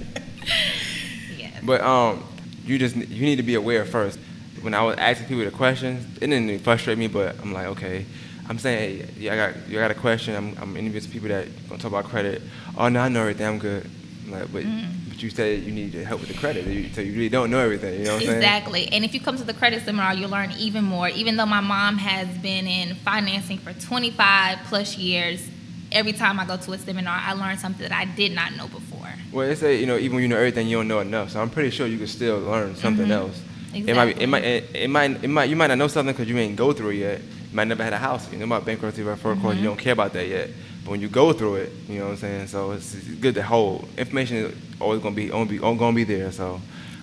[1.38, 1.60] Yes.
[1.64, 2.24] But um,
[2.66, 4.20] you just you need to be aware first.
[4.62, 8.06] When I was asking people the questions, it didn't frustrate me, but I'm like, okay.
[8.50, 10.36] I'm saying, hey, yeah, I got you got a question.
[10.36, 12.42] I'm, I'm interviewing some people that gonna talk about credit.
[12.78, 13.48] Oh no, I know everything.
[13.48, 13.90] I'm good.
[14.26, 14.64] I'm like, but
[15.10, 17.60] but you said you need help with the credit, You- so you really don't know
[17.60, 18.00] everything.
[18.00, 18.38] You know what I'm saying?
[18.38, 18.88] Exactly.
[18.92, 21.08] And if you come to the credit seminar, you'll learn even more.
[21.10, 25.48] Even though my mom has been in financing for 25 plus years,
[25.92, 28.68] every time I go to a seminar, I learn something that I did not know
[28.68, 29.08] before.
[29.32, 31.30] Well, they say you know even when you know everything, you don't know enough.
[31.32, 33.12] So I'm pretty sure you can still learn something Mhm.
[33.12, 33.42] else.
[33.74, 36.14] It might be, it might it, it might it might you might not know something
[36.14, 37.22] because you ain't go through it yet.
[37.52, 38.32] Might never had a house.
[38.32, 39.56] You know about bankruptcy or foreclosure.
[39.56, 39.64] Mm-hmm.
[39.64, 40.50] You don't care about that yet.
[40.84, 42.48] But when you go through it, you know what I'm saying.
[42.48, 46.04] So it's, it's good to hold information is always gonna be gonna be gonna be
[46.04, 46.32] there.
[46.32, 46.62] So, um,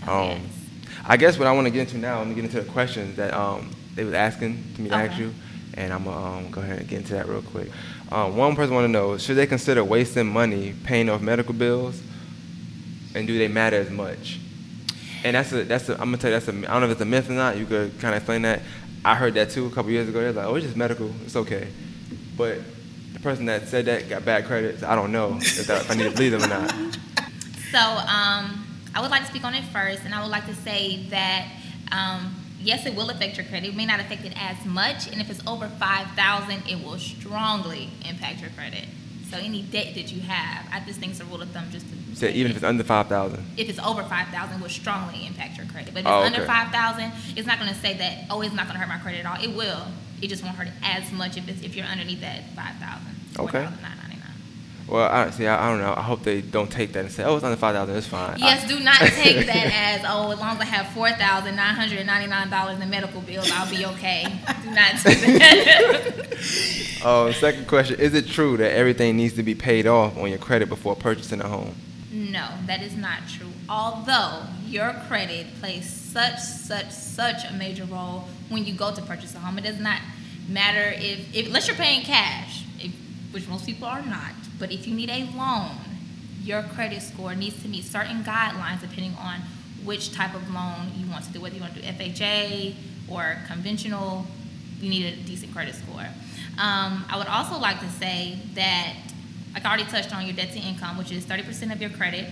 [0.09, 0.39] Oh.
[1.07, 3.17] I guess what I want to get into now, I'm gonna get into the questions
[3.17, 5.35] that um they was asking to me to ask you,
[5.75, 7.71] and I'm gonna um, go ahead and get into that real quick.
[8.11, 12.03] Um, one person want to know: Should they consider wasting money paying off medical bills?
[13.15, 14.39] and do they matter as much?
[15.25, 16.93] And that's a that's a I'm gonna tell you that's a I don't know if
[16.93, 17.57] it's a myth or not.
[17.57, 18.63] You could kind of explain that.
[19.05, 20.21] I heard that too a couple years ago.
[20.21, 21.11] They're like, oh, it's just medical.
[21.25, 21.69] It's okay.
[22.37, 22.59] But
[23.13, 24.81] the person that said that got bad credit.
[24.81, 26.75] So I don't know if, that, if I need to believe them or not.
[27.71, 30.55] So um, I would like to speak on it first, and I would like to
[30.55, 31.53] say that
[31.93, 33.69] um, yes, it will affect your credit.
[33.69, 36.99] It may not affect it as much, and if it's over five thousand, it will
[36.99, 38.87] strongly impact your credit.
[39.31, 41.87] So any debt that you have, I just think it's a rule of thumb just
[41.91, 43.45] to said even if it's under five thousand.
[43.57, 45.95] if it's over five thousand, will strongly impact your credit.
[45.95, 46.47] But if Oh, it's under okay.
[46.47, 48.27] five thousand, it's not going to say that.
[48.31, 49.43] Oh, it's not going to hurt my credit at all.
[49.43, 49.83] It will.
[50.21, 53.15] It just won't hurt as much if it's if you're underneath that five thousand.
[53.39, 53.69] Okay.
[54.89, 55.47] Well, I see.
[55.47, 55.93] I, I don't know.
[55.95, 57.95] I hope they don't take that and say, oh, it's under five thousand.
[57.97, 58.39] It's fine.
[58.39, 61.75] Yes, do not take that as oh, as long as I have four thousand nine
[61.75, 64.25] hundred ninety nine dollars in medical bills, I'll be okay.
[64.65, 66.25] do not take that.
[67.05, 70.39] Oh, second question: Is it true that everything needs to be paid off on your
[70.39, 71.75] credit before purchasing a home?
[72.11, 73.51] No, that is not true.
[73.69, 79.35] Although your credit plays such such such a major role when you go to purchase
[79.35, 80.01] a home, it does not
[80.49, 82.93] matter if, if unless you're paying cash, if,
[83.33, 84.33] which most people are not.
[84.59, 85.77] But if you need a loan,
[86.43, 89.41] your credit score needs to meet certain guidelines depending on
[89.85, 92.75] which type of loan you want to do, whether you want to do FHA
[93.09, 94.27] or conventional,
[94.81, 96.07] you need a decent credit score.
[96.59, 98.95] Um, I would also like to say that,
[99.59, 102.27] like I already touched on, your debt to income, which is 30% of your credit,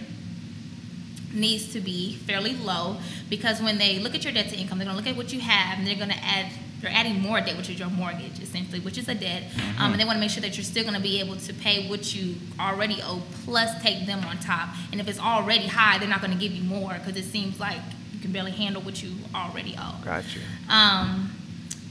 [1.34, 4.86] needs to be fairly low because when they look at your debt to income, they're
[4.86, 6.46] going to look at what you have and they're going to add
[6.80, 9.44] they're adding more debt, which is your mortgage, essentially, which is a debt.
[9.44, 9.82] Mm-hmm.
[9.82, 11.54] Um, and they want to make sure that you're still going to be able to
[11.54, 14.68] pay what you already owe, plus take them on top.
[14.92, 17.58] And if it's already high, they're not going to give you more because it seems
[17.58, 17.78] like
[18.12, 19.98] you can barely handle what you already owe.
[20.04, 20.38] Gotcha.
[20.68, 21.32] Um,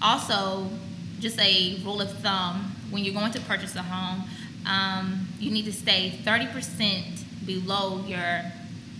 [0.03, 0.69] also,
[1.19, 4.29] just a rule of thumb when you're going to purchase a home,
[4.67, 8.41] um, you need to stay 30% below your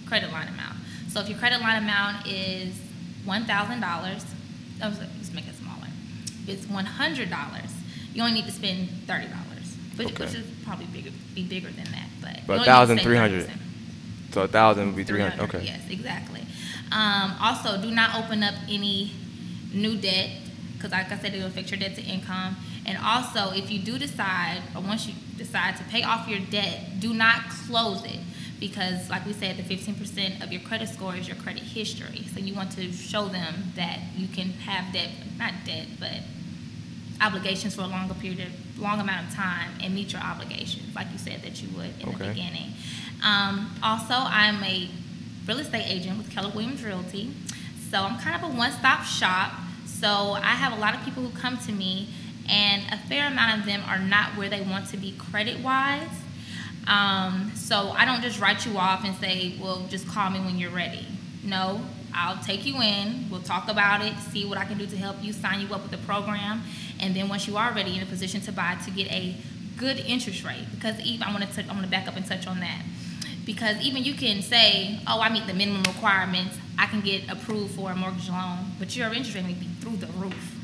[0.08, 0.78] credit line amount.
[1.10, 2.80] So if your credit line amount is
[3.25, 4.25] $1,000,
[4.80, 5.88] let's make it smaller.
[6.47, 7.71] If it's $100,
[8.13, 9.28] you only need to spend $30,
[9.97, 10.25] which, okay.
[10.25, 12.08] which is probably bigger, be bigger than that.
[12.21, 13.49] But, but 1,300.
[14.32, 15.39] So a thousand would be 300.
[15.45, 15.63] Okay.
[15.63, 16.41] Yes, exactly.
[16.91, 19.12] Um, also, do not open up any
[19.73, 20.30] new debt
[20.73, 22.56] because, like I said, it will affect your debt to income.
[22.86, 27.00] And also, if you do decide, or once you decide to pay off your debt,
[27.00, 28.19] do not close it
[28.60, 32.26] because, like we said, the 15% of your credit score is your credit history.
[32.34, 36.21] So you want to show them that you can have debt, not debt, but
[37.21, 41.08] obligations for a longer period of long amount of time and meet your obligations, like
[41.12, 42.17] you said that you would in okay.
[42.17, 42.74] the beginning.
[43.24, 44.89] Um, also, I'm a
[45.48, 47.32] real estate agent with Keller Williams Realty,
[47.89, 49.54] so I'm kind of a one-stop shop.
[49.86, 52.10] So I have a lot of people who come to me,
[52.49, 56.10] and a fair amount of them are not where they want to be credit-wise.
[56.88, 60.58] Um, so I don't just write you off and say, well, just call me when
[60.58, 61.05] you're ready.
[61.43, 61.81] No,
[62.13, 65.21] I'll take you in, we'll talk about it, see what I can do to help
[65.21, 66.63] you, sign you up with the program,
[66.99, 69.36] and then once you are ready in a position to buy, to get a
[69.77, 70.65] good interest rate.
[70.73, 72.84] Because even I want to I want to back up and touch on that.
[73.45, 77.75] Because even you can say, oh, I meet the minimum requirements, I can get approved
[77.75, 80.54] for a mortgage loan, but your interest rate may be through the roof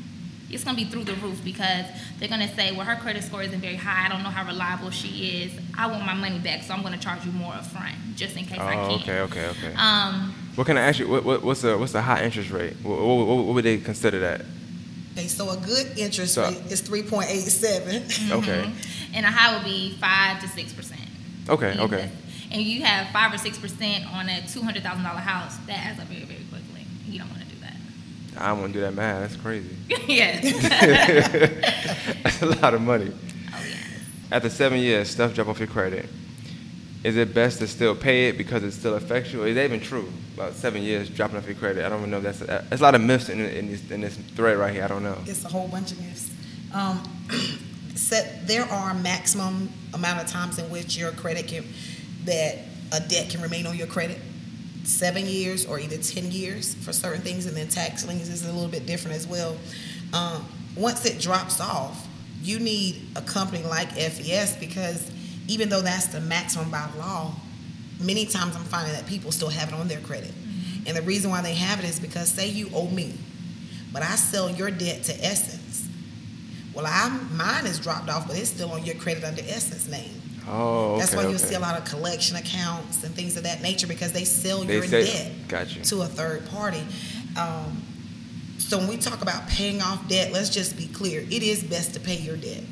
[0.52, 1.86] it's going to be through the roof because
[2.18, 4.06] they're going to say, well, her credit score isn't very high.
[4.06, 5.52] I don't know how reliable she is.
[5.76, 8.44] I want my money back, so I'm going to charge you more upfront just in
[8.44, 9.00] case oh, I can.
[9.00, 9.74] okay, okay, okay.
[9.74, 11.08] Um, what can I ask you?
[11.08, 12.74] What, what, what's the what's the high interest rate?
[12.82, 14.42] What, what, what would they consider that?
[15.12, 18.00] Okay, so a good interest so, rate is 3.87.
[18.00, 18.32] Mm-hmm.
[18.32, 18.72] Okay.
[19.14, 20.92] And a high would be 5 to 6%.
[21.50, 22.10] Okay, okay.
[22.50, 26.44] And you have 5 or 6% on a $200,000 house, that adds up very, very
[26.50, 26.86] quickly.
[27.06, 27.52] You don't want to
[28.36, 29.20] I don't want to do that math.
[29.20, 29.76] That's crazy.
[30.06, 30.42] yes.
[32.22, 33.12] That's a lot of money.
[33.52, 33.76] Oh, yeah.
[34.30, 36.08] After seven years, stuff drop off your credit.
[37.04, 39.42] Is it best to still pay it because it still affects you?
[39.42, 40.10] Or is that even true?
[40.34, 41.84] About seven years dropping off your credit.
[41.84, 42.20] I don't even know.
[42.20, 44.84] That's a, that's a lot of myths in, in, this, in this thread right here.
[44.84, 45.18] I don't know.
[45.26, 46.30] It's a whole bunch of myths.
[46.72, 47.02] Um,
[47.96, 51.64] set, there are maximum amount of times in which your credit can
[52.24, 52.58] that
[52.92, 54.18] a debt can remain on your credit
[54.84, 58.52] seven years or either 10 years for certain things, and then tax liens is a
[58.52, 59.56] little bit different as well.
[60.12, 62.06] Um, once it drops off,
[62.42, 65.10] you need a company like FES because
[65.48, 67.34] even though that's the maximum by law,
[68.00, 70.30] many times I'm finding that people still have it on their credit.
[70.30, 70.88] Mm-hmm.
[70.88, 73.14] And the reason why they have it is because, say you owe me,
[73.92, 75.88] but I sell your debt to Essence.
[76.74, 80.21] Well, I'm, mine is dropped off, but it's still on your credit under Essence name.
[80.48, 81.38] Oh, okay, That's why you okay.
[81.38, 84.74] see a lot of collection accounts and things of that nature because they sell they
[84.74, 85.82] your say, debt gotcha.
[85.82, 86.82] to a third party.
[87.38, 87.82] Um,
[88.58, 91.94] so when we talk about paying off debt, let's just be clear: it is best
[91.94, 92.64] to pay your debt,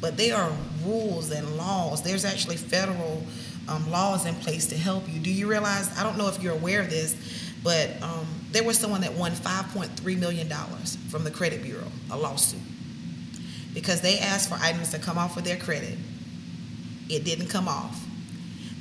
[0.00, 0.52] but there are
[0.84, 2.02] rules and laws.
[2.02, 3.22] There's actually federal
[3.68, 5.18] um, laws in place to help you.
[5.18, 5.96] Do you realize?
[5.98, 7.16] I don't know if you're aware of this,
[7.64, 12.16] but um, there was someone that won 5.3 million dollars from the credit bureau, a
[12.16, 12.60] lawsuit,
[13.72, 15.98] because they asked for items to come off of their credit
[17.08, 18.04] it didn't come off.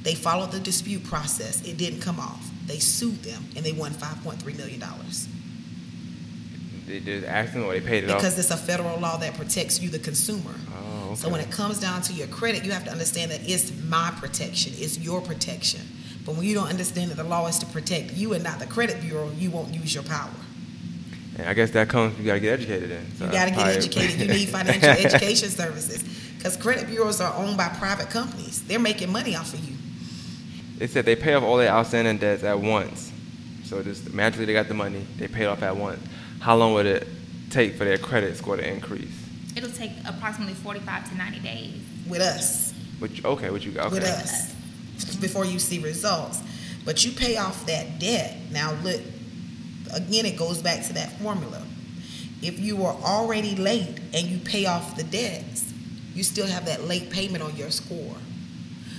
[0.04, 1.66] They followed the dispute process.
[1.66, 2.50] It didn't come off.
[2.66, 4.84] They sued them and they won $5.3 million.
[6.86, 8.22] They did accident or they paid it because off?
[8.22, 10.54] Because it's a federal law that protects you, the consumer.
[10.76, 11.16] Oh, okay.
[11.16, 14.12] So when it comes down to your credit, you have to understand that it's my
[14.18, 15.82] protection, it's your protection.
[16.26, 18.66] But when you don't understand that the law is to protect you and not the
[18.66, 20.30] credit bureau, you won't use your power.
[21.38, 23.16] And I guess that comes, you got to get educated in.
[23.16, 24.20] So you got to get educated.
[24.20, 26.04] you need financial education services
[26.44, 28.62] because credit bureaus are owned by private companies.
[28.64, 29.78] They're making money off of you.
[30.78, 33.14] They said they pay off all their outstanding debts at once.
[33.64, 36.06] So just magically they got the money, they paid off at once.
[36.42, 37.08] How long would it
[37.50, 39.26] take for their credit score to increase?
[39.56, 41.82] It'll take approximately 45 to 90 days.
[42.10, 42.74] With us.
[43.00, 43.86] Which, okay, what you got?
[43.86, 44.00] Okay.
[44.00, 44.54] With us.
[45.22, 46.44] Before you see results.
[46.84, 48.36] But you pay off that debt.
[48.52, 49.00] Now, look,
[49.94, 51.62] again, it goes back to that formula.
[52.42, 55.73] If you were already late and you pay off the debts,
[56.14, 58.16] you still have that late payment on your score.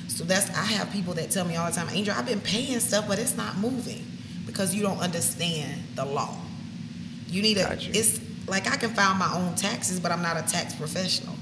[0.08, 2.78] So that's I have people that tell me all the time, Angel, I've been paying
[2.80, 4.04] stuff, but it's not moving
[4.46, 6.36] because you don't understand the law.
[7.28, 7.72] You need a.
[7.80, 11.34] It's like I can file my own taxes, but I'm not a tax professional.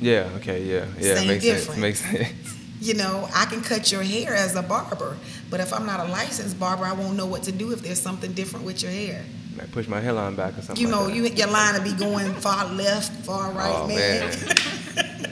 [0.00, 0.28] Yeah.
[0.36, 0.64] Okay.
[0.64, 0.86] Yeah.
[0.98, 1.16] Yeah.
[1.16, 1.60] Same makes sense.
[1.60, 1.80] difference.
[1.80, 2.56] Makes sense.
[2.82, 5.14] You know, I can cut your hair as a barber,
[5.50, 8.00] but if I'm not a licensed barber, I won't know what to do if there's
[8.00, 9.22] something different with your hair.
[9.54, 10.82] Might push my hairline back or something.
[10.82, 13.86] You know, like you your line will be going far left, far oh, right, Oh
[13.86, 14.30] man.
[14.30, 14.30] man,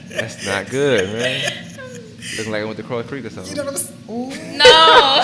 [0.09, 1.65] that's not good, man.
[2.37, 3.57] Looking like I went to Cross Creek or something.
[3.57, 4.11] you know what I'm?
[4.11, 5.23] Ooh, No,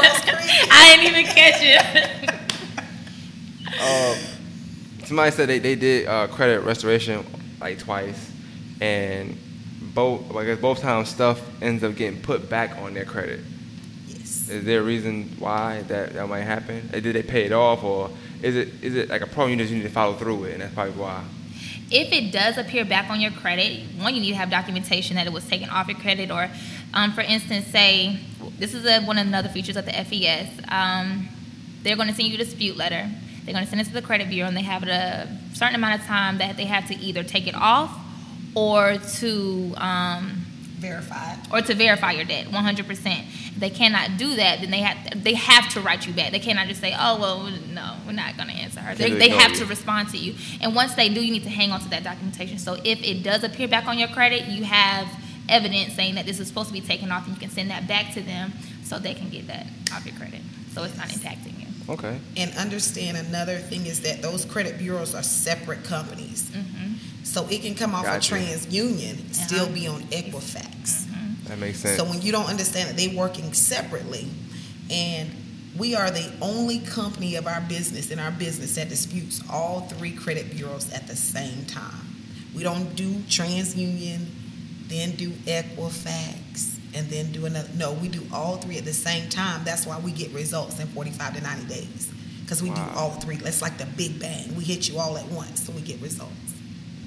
[0.00, 0.68] Cross Creek.
[0.70, 2.30] I didn't even catch it.
[3.84, 4.16] Um,
[5.04, 7.26] somebody said they, they did uh, credit restoration
[7.60, 8.30] like twice,
[8.80, 9.36] and
[9.94, 13.40] both I guess both times stuff ends up getting put back on their credit.
[14.06, 14.48] Yes.
[14.48, 16.88] Is there a reason why that, that might happen?
[16.92, 18.10] Did they pay it off, or
[18.42, 20.62] is it is it like a problem you just need to follow through with, and
[20.62, 21.22] that's probably why?
[21.94, 25.28] If it does appear back on your credit, one, you need to have documentation that
[25.28, 26.28] it was taken off your credit.
[26.28, 26.50] Or,
[26.92, 28.18] um, for instance, say
[28.58, 30.48] this is a, one of the other features of the FES.
[30.68, 31.28] Um,
[31.82, 33.08] they're going to send you a dispute letter.
[33.44, 36.00] They're going to send it to the credit bureau, and they have a certain amount
[36.00, 37.96] of time that they have to either take it off
[38.56, 40.44] or to um,
[40.78, 41.38] Verified.
[41.52, 43.24] or to verify your debt 100%.
[43.64, 46.32] If they cannot do that, then they have they have to write you back.
[46.32, 49.28] They cannot just say, "Oh, well, no, we're not going to answer her." They, they
[49.30, 49.58] have you.
[49.58, 50.34] to respond to you.
[50.60, 52.58] And once they do, you need to hang on to that documentation.
[52.58, 55.08] So if it does appear back on your credit, you have
[55.48, 57.86] evidence saying that this is supposed to be taken off, and you can send that
[57.88, 60.40] back to them so they can get that off your credit.
[60.72, 61.66] So it's not impacting you.
[61.88, 62.18] Okay.
[62.36, 66.50] And understand another thing is that those credit bureaus are separate companies.
[66.50, 68.34] hmm So it can come off Gotcha.
[68.34, 69.74] of TransUnion, still Uh-huh.
[69.74, 71.03] be on Equifax.
[71.54, 71.96] That makes sense.
[71.96, 74.28] So when you don't understand that they're working separately,
[74.90, 75.30] and
[75.78, 80.10] we are the only company of our business in our business that disputes all three
[80.12, 82.08] credit bureaus at the same time.
[82.56, 84.26] We don't do TransUnion,
[84.88, 87.68] then do Equifax, and then do another.
[87.76, 89.62] No, we do all three at the same time.
[89.64, 92.10] That's why we get results in 45 to 90 days.
[92.42, 92.74] Because we Wow.
[92.76, 93.36] do all three.
[93.36, 94.54] That's like the big bang.
[94.56, 96.32] We hit you all at once, so we get results.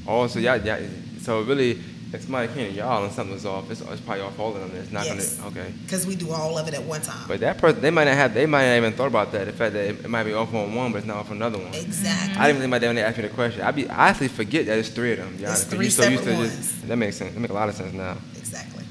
[0.07, 0.79] Oh, so y'all, y'all,
[1.21, 1.81] so really,
[2.13, 4.61] if my opinion, y'all and something was off, it's, oh, it's probably off all of
[4.61, 4.71] them.
[4.81, 5.35] It's not Yes.
[5.35, 5.49] gonna.
[5.49, 5.73] Okay.
[5.83, 7.27] Because we do all of it at one time.
[7.27, 9.45] But that person, they might not have, they might not even thought about that.
[9.45, 11.37] The fact that it, it might be off on one, but it's not off on
[11.37, 11.73] another one.
[11.73, 12.37] exactly.
[12.37, 13.61] I didn't think about that when they asked me the question.
[13.61, 15.27] I be, I actually forget that it's three of them.
[15.29, 16.81] to It's honest, 'cause three you so used to separate just- ones.
[16.87, 17.33] that makes sense.
[17.33, 18.17] That makes a lot of sense now.
[18.37, 18.83] Exactly.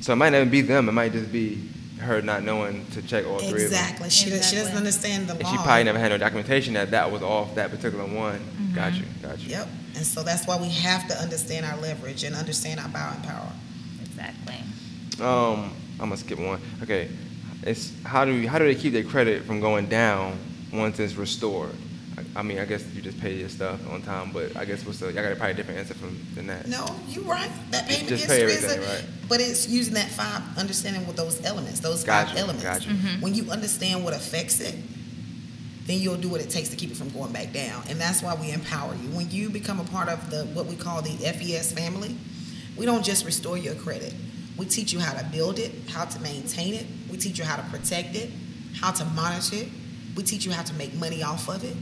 [0.00, 0.88] So it might not even be them.
[0.88, 1.68] It might just be
[2.00, 3.78] her not knowing to check all three of them.
[3.80, 4.10] Exactly.
[4.10, 5.50] She, does- she doesn't understand the And law.
[5.52, 8.40] she probably never had no documentation that that was off that particular one.
[8.74, 9.04] Got you.
[9.22, 9.50] Got you.
[9.50, 9.68] Yep.
[9.96, 13.52] And so that's why we have to understand our leverage and understand our buying power.
[14.02, 14.56] Exactly.
[15.20, 16.60] Um, I'm gonna skip one.
[16.82, 17.08] Okay,
[17.62, 20.38] it's how do how do they keep their credit from going down
[20.72, 21.70] once it's restored?
[22.16, 24.84] I, I mean, I guess you just pay your stuff on time, but I guess
[24.84, 26.66] what's the, y'all got a probably different answer from than that.
[26.66, 27.50] No, you're right.
[27.70, 29.04] That payment just pay history is everything, a, right?
[29.28, 32.62] but it's using that five, understanding what those elements, those Got five you, elements.
[32.64, 32.92] got you.
[33.20, 34.74] When you understand what affects it,
[35.92, 37.82] then you'll do what it takes to keep it from going back down.
[37.88, 39.10] And that's why we empower you.
[39.10, 42.16] When you become a part of the what we call the FES family,
[42.76, 44.14] we don't just restore your credit.
[44.56, 46.86] We teach you how to build it, how to maintain it.
[47.10, 48.30] We teach you how to protect it,
[48.80, 49.68] how to monitor it.
[50.16, 51.76] We teach you how to make money off of it.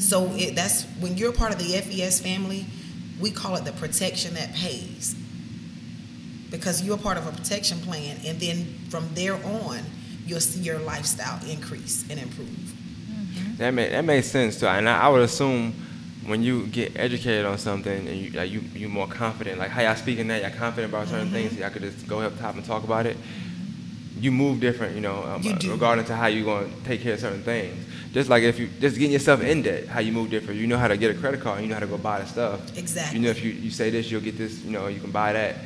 [0.00, 2.66] So it, that's when you're part of the FES family,
[3.20, 5.16] we call it the protection that pays.
[6.50, 9.80] Because you're part of a protection plan, and then from there on,
[10.26, 12.75] you'll see your lifestyle increase and improve.
[13.58, 15.72] That made that makes sense too, and I, I would assume
[16.26, 19.82] when you get educated on something and you like you you more confident, like how
[19.82, 21.34] y'all speaking that, y'all confident about certain Mm-hmm.
[21.34, 23.16] things, y'all could just go up top and talk about it.
[24.18, 27.02] You move different, you know, um, You uh, regarding to how you're going to take
[27.02, 27.74] care of certain things.
[28.12, 30.58] Just like if you just getting yourself in debt, how you move different.
[30.58, 32.26] You know how to get a credit card, you know how to go buy the
[32.26, 32.76] stuff.
[32.78, 33.18] Exactly.
[33.18, 34.64] You know if you, you say this, you'll get this.
[34.64, 35.56] You know you can buy that.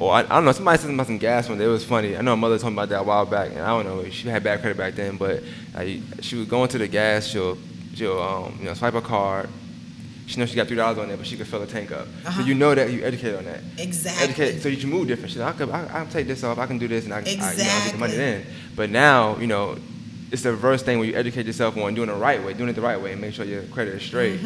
[0.00, 0.52] Or I, I don't know.
[0.52, 1.64] Somebody said something about some gas one day.
[1.64, 2.16] It was funny.
[2.16, 4.08] I know my mother told me about that a while back, and I don't know.
[4.10, 5.42] She had bad credit back then, but
[5.74, 7.26] like, she would go into the gas.
[7.26, 7.58] She'll
[7.94, 9.48] she'll um, you know swipe a card.
[10.26, 12.06] She knows she got three dollars on there, but she could fill a tank up.
[12.24, 12.42] Uh-huh.
[12.42, 13.60] So you know that you educate on that.
[13.78, 14.24] Exactly.
[14.24, 15.30] Educate, so you can move different.
[15.30, 16.58] She's like, I could, I, I can take this off.
[16.58, 18.44] I can do this, and I, can I, you know, get the money Exactly.
[18.44, 18.46] then.
[18.76, 19.78] But now, you know,
[20.30, 22.68] it's the reverse thing where you educate yourself on doing it the right way, doing
[22.68, 24.38] it the right way, and make sure your credit is straight.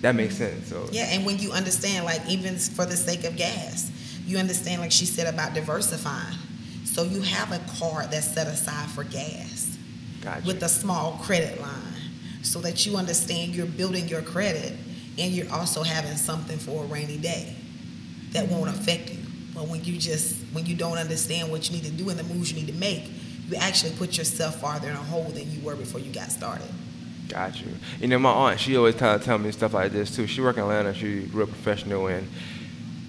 [0.00, 0.68] That makes sense.
[0.68, 0.94] So Mm-hmm.
[0.94, 3.90] Yeah, and when you understand, like even for the sake of gas,
[4.26, 6.36] you understand, like she said about diversifying.
[6.84, 9.78] So you have a card that's set aside for gas.
[10.22, 10.46] gotcha.
[10.46, 11.72] with a small credit line
[12.42, 14.72] so that you understand you're building your credit
[15.18, 17.54] and you're also having something for a rainy day
[18.32, 19.18] that won't affect you.
[19.54, 22.34] But when you just when you don't understand what you need to do and the
[22.34, 23.04] moves you need to make,
[23.48, 26.68] you actually put yourself farther in a hole than you were before you got started.
[27.28, 27.68] Got you.
[28.00, 30.26] You know, my aunt, she always tell, tell me stuff like this too.
[30.26, 30.94] She work in Atlanta.
[30.94, 32.28] She real professional, and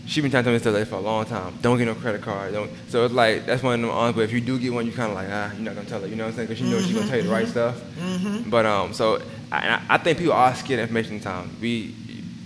[0.08, 1.58] she been trying to tell me stuff like for a long time.
[1.62, 2.54] Don't get no credit card.
[2.54, 2.72] Don't.
[2.90, 4.16] So it's like that's one of them honest.
[4.16, 6.02] But if you do get one, you kind of like ah, you're not gonna tell
[6.02, 6.08] her.
[6.08, 6.48] You know what I'm saying?
[6.48, 7.76] Because you know she's gonna tell you the right stuff.
[8.00, 8.50] Mm-hmm.
[8.50, 11.56] But um, so I, I think people are scared of information time.
[11.62, 11.94] We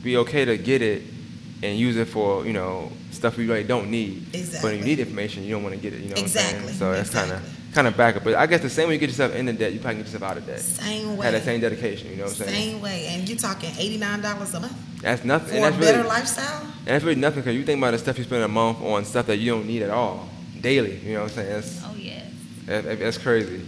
[0.03, 1.03] be okay to get it
[1.61, 4.27] and use it for you know stuff we really don't need.
[4.33, 4.39] Exactly.
[4.41, 4.77] But when Exactly.
[4.79, 5.97] you need information, you don't want to get it.
[6.01, 6.61] You know what I'm Exactly.
[6.63, 6.77] saying?
[6.79, 8.23] So that's kind of kind of backup.
[8.23, 10.23] But I guess the same way you get yourself into debt, you probably get yourself
[10.23, 10.59] out of debt.
[10.59, 11.25] Same way.
[11.25, 12.09] Have that same dedication.
[12.09, 12.71] You know what I'm saying?
[12.71, 13.05] Same way.
[13.09, 15.61] And you're talking $89 a month That's nothing.
[15.61, 16.67] for and a better really, lifestyle?
[16.81, 19.05] And that's really nothing because you think about the stuff you spend a month on
[19.05, 20.27] stuff that you don't need at all
[20.59, 20.97] daily.
[20.97, 21.49] You know what I'm saying?
[21.49, 22.25] That's, Oh yes.
[22.65, 23.61] that- that's crazy.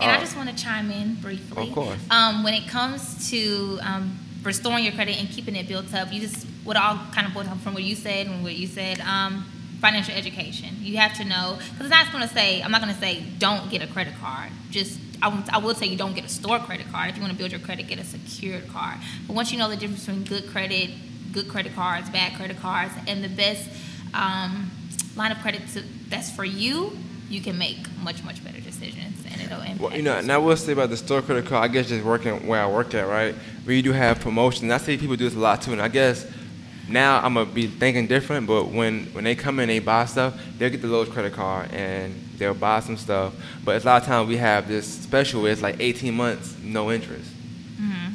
[0.00, 1.68] And I Uh, just want to chime in briefly.
[1.68, 1.98] Of course.
[2.10, 6.20] Um, when it comes to um, restoring your credit and keeping it built up, you
[6.20, 9.00] just would all kind of boiled down from what you said and what you said.
[9.00, 9.44] Um,
[9.80, 10.70] financial education.
[10.80, 13.22] You have to know because it's not going to say I'm not going to say
[13.38, 14.50] don't get a credit card.
[14.70, 17.10] Just I, I will say you don't get a store credit card.
[17.10, 18.96] If you want to build your credit, get a secured card.
[19.26, 20.90] But once you know the difference between good credit,
[21.32, 23.68] good credit cards, bad credit cards, and the best
[24.14, 24.70] um,
[25.16, 26.96] line of credit to, that's for you,
[27.28, 29.80] you can make much much better decisions, and it'll impact.
[29.80, 32.04] Well, you know, and I will say about the store credit card, I guess just
[32.04, 33.34] working where I work at, right?
[33.66, 34.70] We do have promotions.
[34.70, 36.26] I see people do this a lot too, and I guess
[36.88, 38.46] now I'm gonna be thinking different.
[38.46, 41.72] But when when they come in, they buy stuff, they'll get the lowest credit card
[41.72, 43.34] and they'll buy some stuff.
[43.64, 46.92] But a lot of times we have this special where it's like 18 months, no
[46.92, 47.30] interest.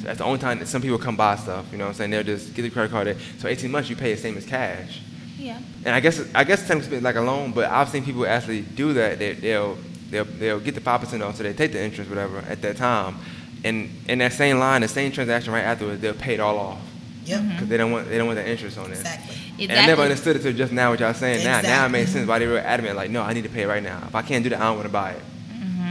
[0.02, 1.66] So that's the only time that some people come buy stuff.
[1.70, 2.10] You know what I'm saying?
[2.10, 3.16] They'll just get the credit card.
[3.38, 5.00] So 18 months, you pay the same as cash.
[5.38, 5.60] Yeah.
[5.84, 8.92] And I guess I guess it's like a loan, but I've seen people actually do
[8.94, 9.20] that.
[9.20, 9.78] They, they'll
[10.10, 12.76] they'll they'll get the five percent off, so they take the interest, whatever, at that
[12.76, 13.16] time,
[13.64, 16.80] and in that same line, the same transaction right afterwards, they'll pay it all off
[17.24, 17.38] Yep.
[17.40, 17.50] Mm-hmm.
[17.52, 18.98] because they don't want they don't want the interest on it.
[18.98, 19.36] Exactly.
[19.60, 21.44] And I never understood it till just now what y'all saying.
[21.44, 23.62] Now now it makes sense why they were adamant like, no, I need to pay
[23.62, 24.02] it right now.
[24.06, 25.22] If I can't do that, I don't want to buy it.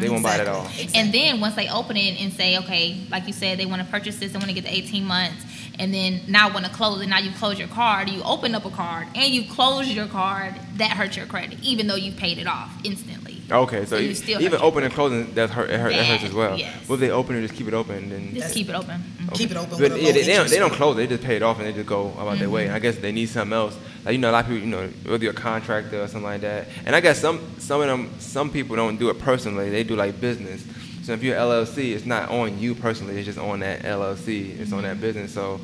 [0.02, 0.66] They won't buy it at all.
[0.66, 1.00] Exactly.
[1.00, 3.88] And then once they open it and say, okay, like you said, they want to
[3.88, 5.46] purchase this, they want to get the 18 months,
[5.80, 7.08] and then now want to close it.
[7.08, 10.56] Now you close your card, you open up a card, and you close your card.
[10.76, 13.21] That hurts your credit, even though you paid it off instantly.
[13.52, 15.92] Okay, so, So you still even hurt your opening and closing that hurt, it hurt,
[15.94, 16.58] that hurts as well.
[16.58, 16.88] Yes.
[16.88, 19.04] What if they open it, just keep it open, then Just That's- keep it open.
[19.34, 20.96] Keep it open But yeah, they, they don't, they don't close.
[20.96, 22.52] They just pay it off and they just go about their Mm-hmm.
[22.52, 22.66] way.
[22.68, 23.78] And I guess they need something else.
[24.06, 26.24] Like you know, a lot of people, you know, whether you're a contractor or something
[26.24, 26.68] like that.
[26.86, 29.70] And I guess some some of them, some people don't do it personally.
[29.70, 30.64] They do like business.
[31.04, 33.18] So if you're LLC, it's not on you personally.
[33.18, 34.60] It's just on that LLC.
[34.60, 35.02] It's on that Mm-hmm.
[35.02, 35.34] business.
[35.34, 35.60] So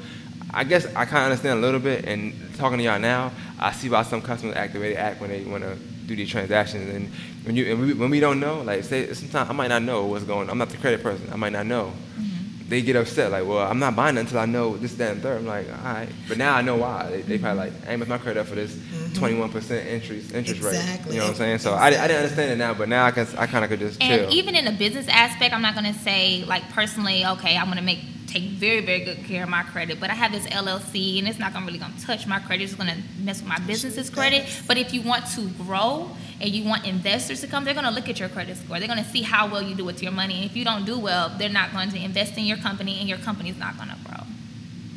[0.53, 2.05] I guess I kind of understand a little bit.
[2.05, 5.19] And talking to y'all now, I see why some customers act the way they act
[5.19, 5.77] when they want to
[6.07, 6.93] do these transactions.
[6.93, 7.09] And
[7.45, 10.05] when you and we, when we don't know, like say sometimes I might not know
[10.05, 10.43] what's going.
[10.43, 10.49] on.
[10.49, 11.29] I'm not the credit person.
[11.31, 12.69] I might not know mm-hmm.
[12.69, 15.21] they get upset like, well, I'm not buying it until I know this, that, and
[15.21, 15.39] third.
[15.39, 17.09] I'm like, all right, but now I know why.
[17.11, 19.13] They, they probably like, I ain't with my credit up for this mm-hmm.
[19.13, 20.75] 21 percent interest interest rate.
[20.75, 21.13] Exactly.
[21.13, 21.59] You know what I'm saying?
[21.59, 23.79] So I, I didn't understand it now, but now I can I kind of could
[23.79, 24.23] just chill.
[24.25, 27.65] And even in a business aspect, I'm not going to say like personally, okay, I'm
[27.65, 27.99] going to make
[28.39, 31.39] take very very good care of my credit, but I have this LLC and it's
[31.39, 32.63] not going to really going to touch my credit.
[32.63, 34.45] It's going to mess with my business's credit.
[34.67, 37.91] But if you want to grow and you want investors to come, they're going to
[37.91, 38.79] look at your credit score.
[38.79, 40.35] They're going to see how well you do with your money.
[40.35, 43.09] And if you don't do well, they're not going to invest in your company, and
[43.09, 44.23] your company's not going to grow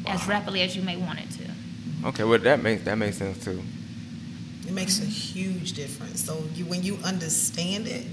[0.06, 2.08] as rapidly as you may want it to.
[2.08, 3.62] okay, well that makes that makes sense too.
[4.66, 6.24] It makes a huge difference.
[6.24, 8.06] So you, when you understand it,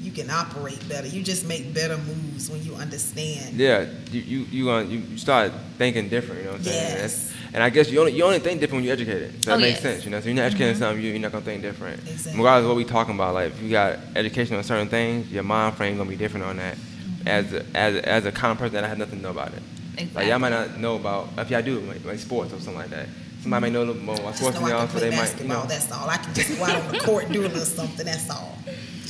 [0.00, 1.06] you can operate better.
[1.06, 3.54] You just make better moves when you understand.
[3.54, 6.40] Yeah, you you you, gonna, you you start thinking different.
[6.40, 6.76] You know what I'm saying?
[6.76, 6.94] Yes.
[6.94, 9.44] That's- and I guess you only you only think different when you're educated.
[9.44, 9.82] So that Oh, makes yes.
[9.82, 10.04] sense.
[10.04, 10.82] You know, so you're not educated in mm-hmm.
[10.84, 12.00] something, you, you're not gonna think different.
[12.08, 12.32] Exactly.
[12.40, 15.42] Regardless of what we talking about, like if you got education on certain things, your
[15.42, 16.76] mind frame gonna be different on that.
[16.76, 17.28] Mm-hmm.
[17.28, 19.48] As a, as a, as a common person that I have nothing to know about
[19.52, 19.62] it.
[19.94, 20.14] Exactly.
[20.14, 22.90] Like y'all might not know about if y'all do like, like sports or something like
[22.90, 23.08] that.
[23.42, 24.94] Somebody might know a little more about I just sports know than I y'all, can
[24.94, 25.62] so play they might, you basketball.
[25.62, 25.68] know.
[25.68, 26.08] That's all.
[26.08, 28.06] I can just go out on the court and do a little something.
[28.06, 28.56] That's all.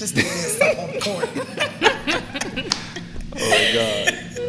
[0.01, 2.75] Just do a little something on the court.
[3.43, 4.09] Oh God.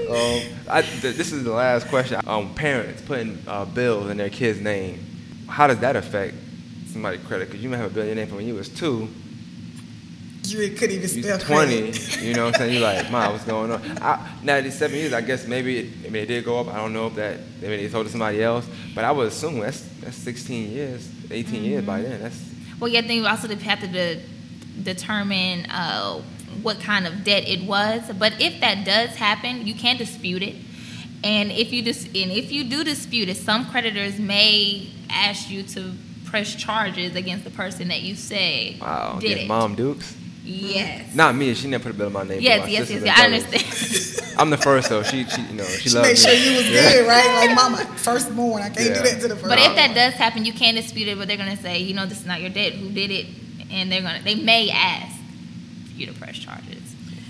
[0.10, 2.20] Um, I, th- this is the last question.
[2.28, 5.00] Um, parents putting uh, bills in their kid's name.
[5.48, 6.36] How does that affect
[6.92, 7.48] somebody's credit?
[7.50, 9.08] Because you might have a bill in your name from when you was two.
[10.44, 11.76] You couldn't even You spell was 20.
[12.28, 12.74] You know what I'm saying?
[12.74, 13.82] You're like, Mom, what's going on?
[14.02, 16.68] I, now these seven years, I guess maybe it, I mean, it did go up.
[16.68, 19.28] I don't know if that maybe they told it to somebody else, but I would
[19.28, 22.22] assume that's that's 16 years, 18 years by then.
[22.22, 22.44] That's
[22.80, 24.22] Well, yeah, then you also have to de-
[24.84, 26.22] determine uh,
[26.62, 28.02] what kind of debt it was.
[28.18, 30.56] But if that does happen, you can dispute it.
[31.24, 35.62] And if you dis- and if you do dispute it, some creditors may ask you
[35.64, 35.94] to
[36.26, 39.18] press charges against the person that you say wow.
[39.20, 39.48] did Get it.
[39.48, 40.18] Mom Dukes.
[40.44, 41.14] Yes.
[41.14, 41.54] Not me.
[41.54, 42.42] She never put a bill in my name.
[42.42, 43.20] yes, my yes, yes, yes.
[43.20, 44.34] I understand.
[44.40, 45.04] I'm the first though.
[45.04, 46.16] She, she, you know, she, She loves made me.
[46.16, 46.92] sure you was Yeah.
[46.94, 47.46] good, right?
[47.46, 48.64] Like, mama, firstborn.
[48.64, 48.94] I can't Yeah.
[48.96, 49.48] do that to the first.
[49.50, 51.18] But if that does happen, you can dispute it.
[51.20, 52.74] But they're gonna say, you know, this is not your debt.
[52.74, 53.28] Who did it?
[53.72, 55.18] And they're gonna, they may ask
[55.96, 56.78] you to press charges.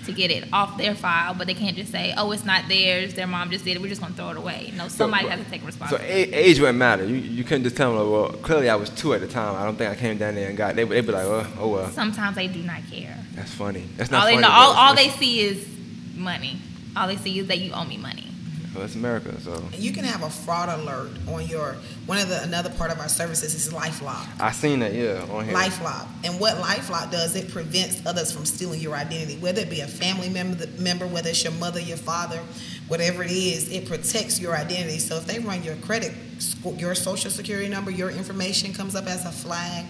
[0.06, 3.14] to get it off their file, but they can't just say, "Oh, it's not theirs.
[3.14, 3.80] Their mom just did it.
[3.80, 6.12] We're just gonna throw it away." No, somebody so, has to take responsibility.
[6.12, 7.04] a- age wouldn't matter.
[7.04, 9.54] You you couldn't just tell them, well, clearly I was two at the time.
[9.54, 10.74] I don't think I came down there and got.
[10.74, 11.88] They would be like, oh, oh well.
[11.90, 13.16] Sometimes they do not care.
[13.36, 13.84] That's funny.
[13.96, 15.68] That's not All they know, all, all they see is
[16.16, 16.58] money.
[16.96, 18.26] All they see is that you owe me money.
[18.74, 22.42] Well, it's America, so You can have a fraud alert on your one of the
[22.42, 24.26] another part of our services is LifeLock.
[24.40, 24.94] I seen that.
[24.94, 25.54] Yeah, on here.
[25.54, 26.06] LifeLock.
[26.24, 29.86] And what LifeLock does, it prevents others from stealing your identity, whether it be a
[29.86, 32.40] family member, member, whether it's your mother, your father,
[32.88, 34.98] whatever it is, it protects your identity.
[34.98, 36.12] So if they run your credit,
[36.76, 39.84] your social security number, your information comes up as a flag.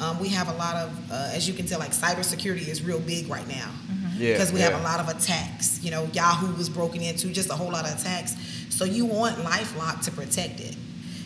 [0.00, 3.00] Um, we have a lot of, uh, as you can tell, like cybersecurity is real
[3.00, 4.70] big right now Yeah, because we yeah.
[4.70, 5.82] have a lot of attacks.
[5.82, 8.36] You know, Yahoo was broken into, just a whole lot of attacks.
[8.70, 10.76] So you want LifeLock to protect it.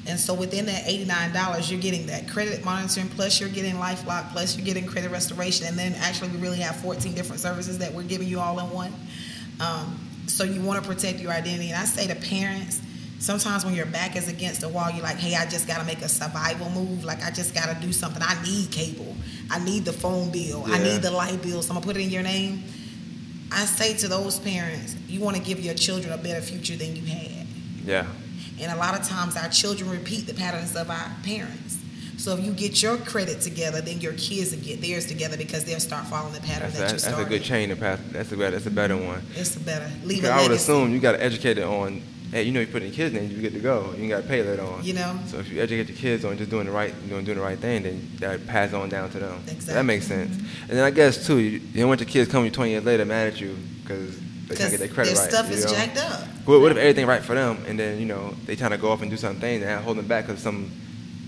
[0.06, 4.56] And so within that $89, you're getting that credit monitoring, plus you're getting LifeLock, plus
[4.56, 5.66] you're getting credit restoration.
[5.66, 8.70] And then actually, we really have 14 different services that we're giving you all in
[8.70, 8.92] one.
[9.60, 11.70] Um, so you want to protect your identity.
[11.70, 12.80] And I say to parents,
[13.18, 15.84] sometimes when your back is against the wall, you're like, hey, I just got to
[15.84, 17.04] make a survival move.
[17.04, 18.22] Like, I just got to do something.
[18.24, 19.14] I need cable.
[19.50, 20.64] I need the phone bill.
[20.66, 21.62] I need the light bill.
[21.62, 22.64] So I'm going to put it in your name.
[23.52, 26.96] I say to those parents, you want to give your children a better future than
[26.96, 27.46] you had.
[27.84, 28.06] Yeah.
[28.60, 31.78] And a lot of times our children repeat the patterns of our parents.
[32.16, 35.64] So if you get your credit together, then your kids will get theirs together because
[35.64, 37.98] they'll start following the pattern That's, that you that's, that's a good chain to pass.
[38.10, 38.52] That's a better.
[38.52, 39.22] That's a better one.
[39.34, 42.02] It's a better leave a I would assume you got educated on.
[42.32, 43.92] Hey, you know, you put in your kids' name, you get to go.
[43.94, 44.82] You got to pay later on.
[44.82, 45.18] You know?
[45.26, 47.58] So if you educate the kids on just doing the right, doing doing the right
[47.58, 49.42] thing, then that pass on down to them.
[49.44, 49.74] So Exactly.
[49.74, 50.34] that makes sense.
[50.62, 53.04] And then I guess too, you, you don't want your kids coming 20 years later
[53.04, 54.18] mad at you because
[54.48, 55.30] they can't get their credit their right.
[55.30, 55.72] stuff you is know?
[55.72, 56.26] jacked up.
[56.46, 58.90] What, what if everything right for them, and then you know they trying to go
[58.90, 60.70] off and do something and holding back because some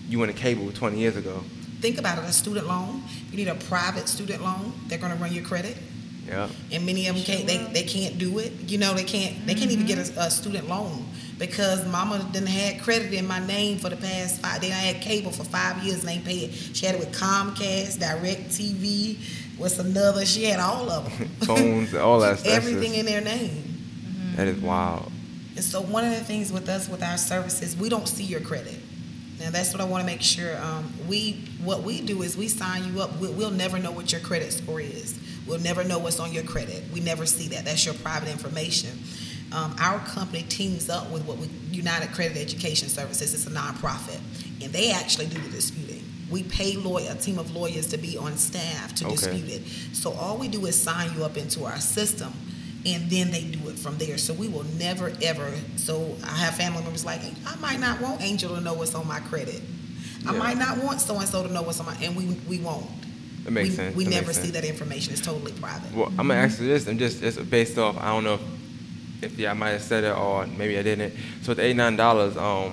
[0.09, 1.45] you went a cable 20 years ago.
[1.81, 3.03] Think about it: a student loan.
[3.31, 4.73] You need a private student loan.
[4.87, 5.77] They're going to run your credit,
[6.27, 6.49] Yeah.
[6.73, 7.47] and many of them can't.
[7.47, 8.53] They, they can't do it.
[8.67, 9.47] You know, they can't.
[9.47, 11.05] They can't even get a, a student loan
[11.39, 14.61] because Mama didn't had credit in my name for the past five.
[14.61, 16.53] They had cable for five years and ain't paid.
[16.53, 19.19] She had it with Comcast, DirecTV.
[19.59, 20.25] What's another?
[20.25, 21.29] She had all of them.
[21.43, 22.53] Phones, all that stuff.
[22.53, 23.71] Everything in their name.
[24.37, 25.13] That is wild.
[25.55, 28.41] And so one of the things with us with our services, we don't see your
[28.41, 28.79] credit.
[29.39, 30.57] Now that's what I want to make sure.
[30.61, 33.19] Um, we what we do is we sign you up.
[33.21, 35.19] We'll, we'll never know what your credit score is.
[35.47, 36.83] We'll never know what's on your credit.
[36.93, 37.65] We never see that.
[37.65, 38.91] That's your private information.
[39.53, 43.35] Um, our company teams up with what we United Credit Education Services.
[43.35, 44.19] It's a nonprofit,
[44.63, 46.03] and they actually do the disputing.
[46.31, 49.15] We pay lawyer, a team of lawyers to be on staff to Okay.
[49.15, 49.63] dispute it.
[49.95, 52.33] So all we do is sign you up into our system,
[52.87, 54.19] and then they do it from there.
[54.19, 55.53] So we will never ever.
[55.77, 59.07] So I have family members like I might not want Angel to know what's on
[59.07, 59.61] my credit.
[60.27, 62.59] I might not want so and so to know what's on my, and we we
[62.59, 62.87] won't.
[63.45, 63.97] That makes we, sense.
[63.97, 64.55] We That never makes see sense.
[64.55, 65.13] that information.
[65.13, 65.93] It's totally private.
[65.93, 67.97] Well, I'm gonna ask you this, and just it's based off.
[67.99, 71.13] I don't know if, if yeah, I might have said it or maybe I didn't.
[71.43, 72.73] So with eighty nine dollars, um,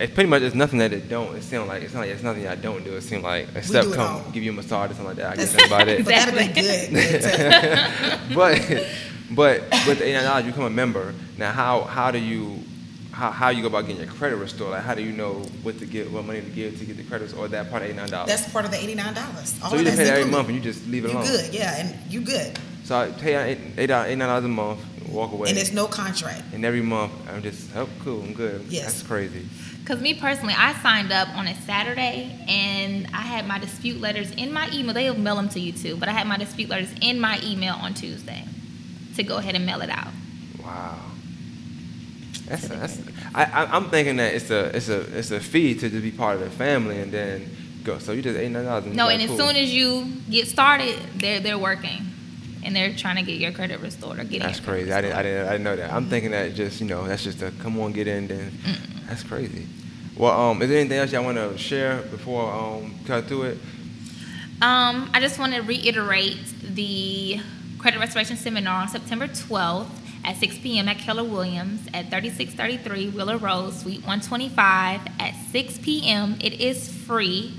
[0.00, 1.36] it's pretty much it's nothing that it don't.
[1.36, 2.94] It seems like it's not like it's nothing I don't do.
[2.96, 4.30] It seems like except do it come all.
[4.32, 5.32] give you a massage or something like that.
[5.32, 6.04] I guess That's- that's about it.
[6.04, 6.90] But that'd be good.
[8.34, 8.86] good but
[9.32, 11.14] but with the eighty nine dollars, you become a member.
[11.36, 12.58] Now, how how do you
[13.20, 14.70] how, how you go about getting your credit restored?
[14.70, 17.02] Like, how do you know what to give, what money to give to get the
[17.04, 18.28] credits, or that part of eighty nine dollars?
[18.28, 19.50] That's part of the eighty nine dollars.
[19.60, 21.26] So you just pay that every month and you just leave it You alone.
[21.26, 25.32] good, yeah, and you good, So I pay out eight eight dollars a month, walk
[25.32, 25.48] away.
[25.50, 26.42] and there's no contract.
[26.54, 28.62] And every month, I'm just, oh, cool, I'm good.
[28.70, 28.84] Yes.
[28.86, 29.46] That's crazy.
[29.80, 34.30] Because me personally, I signed up on a Saturday and I had my dispute letters
[34.30, 34.94] in my email.
[34.94, 37.74] They'll mail them to you too, but I had my dispute letters in my email
[37.74, 38.44] on Tuesday
[39.16, 40.08] to go ahead and mail it out.
[40.62, 40.96] Wow.
[42.50, 42.98] That's, that's
[43.32, 46.34] I, I'm thinking that it's a, it's a, it's a fee to just be part
[46.34, 47.48] of the family and then
[47.84, 47.98] go.
[47.98, 48.86] So you just eight nine dollars.
[48.86, 52.06] No, and as soon as you get started, they're they're working
[52.64, 54.40] and they're trying to get your credit restored or getting.
[54.40, 54.92] That's crazy.
[54.92, 55.92] I didn't, I didn't, I didn't know that.
[55.92, 58.26] I'm thinking that just, you know, that's just a come on, get in.
[58.26, 58.52] Then
[59.08, 59.68] that's crazy.
[60.16, 63.58] Well, um, is there anything else y'all want to share before um cut through it?
[64.60, 67.40] Um, I just want to reiterate the
[67.78, 69.86] credit restoration seminar on September 12th
[70.24, 70.88] at 6 p.m.
[70.88, 76.36] at Keller Williams at 3633 Wheeler Road, Suite 125 at 6 p.m.
[76.40, 77.54] It is free.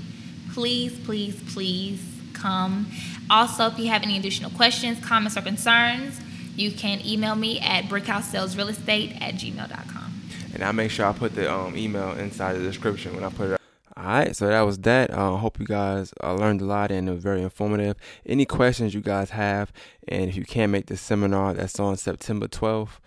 [0.52, 2.02] Please, please, please
[2.32, 2.86] come.
[3.30, 6.20] Also, if you have any additional questions, comments, or concerns,
[6.56, 10.14] you can email me at brickhousesalesrealestate at gmail.com.
[10.54, 13.50] And I'll make sure I put the um, email inside the description when I put
[13.50, 13.61] it.
[14.02, 15.12] All right, so that was that.
[15.12, 17.94] I uh, hope you guys uh, learned a lot and it was very informative.
[18.26, 19.72] Any questions you guys have,
[20.08, 22.98] and if you can't make the seminar that's on September 12th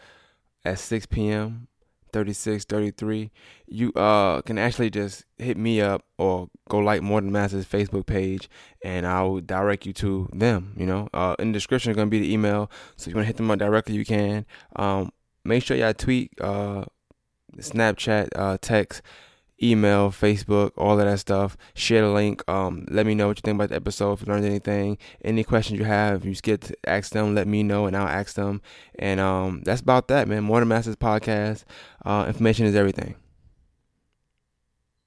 [0.63, 1.67] at 6 p.m.,
[2.13, 3.29] 3633
[3.67, 8.05] you uh can actually just hit me up or go like more than masters facebook
[8.05, 8.47] page
[8.85, 12.09] and i'll direct you to them you know uh in the description is going to
[12.09, 14.45] be the email so if you want to hit them up directly you can
[14.77, 15.11] um
[15.43, 16.85] make sure y'all tweet uh
[17.57, 19.01] snapchat uh text
[19.61, 21.57] email, Facebook, all of that stuff.
[21.73, 22.43] Share the link.
[22.49, 24.13] Um, let me know what you think about the episode.
[24.13, 27.35] If you learned anything, any questions you have, you get to ask them.
[27.35, 28.61] Let me know, and I'll ask them.
[28.99, 30.43] And um, that's about that, man.
[30.43, 31.63] More than Masters podcast.
[32.05, 33.15] Uh, information is everything.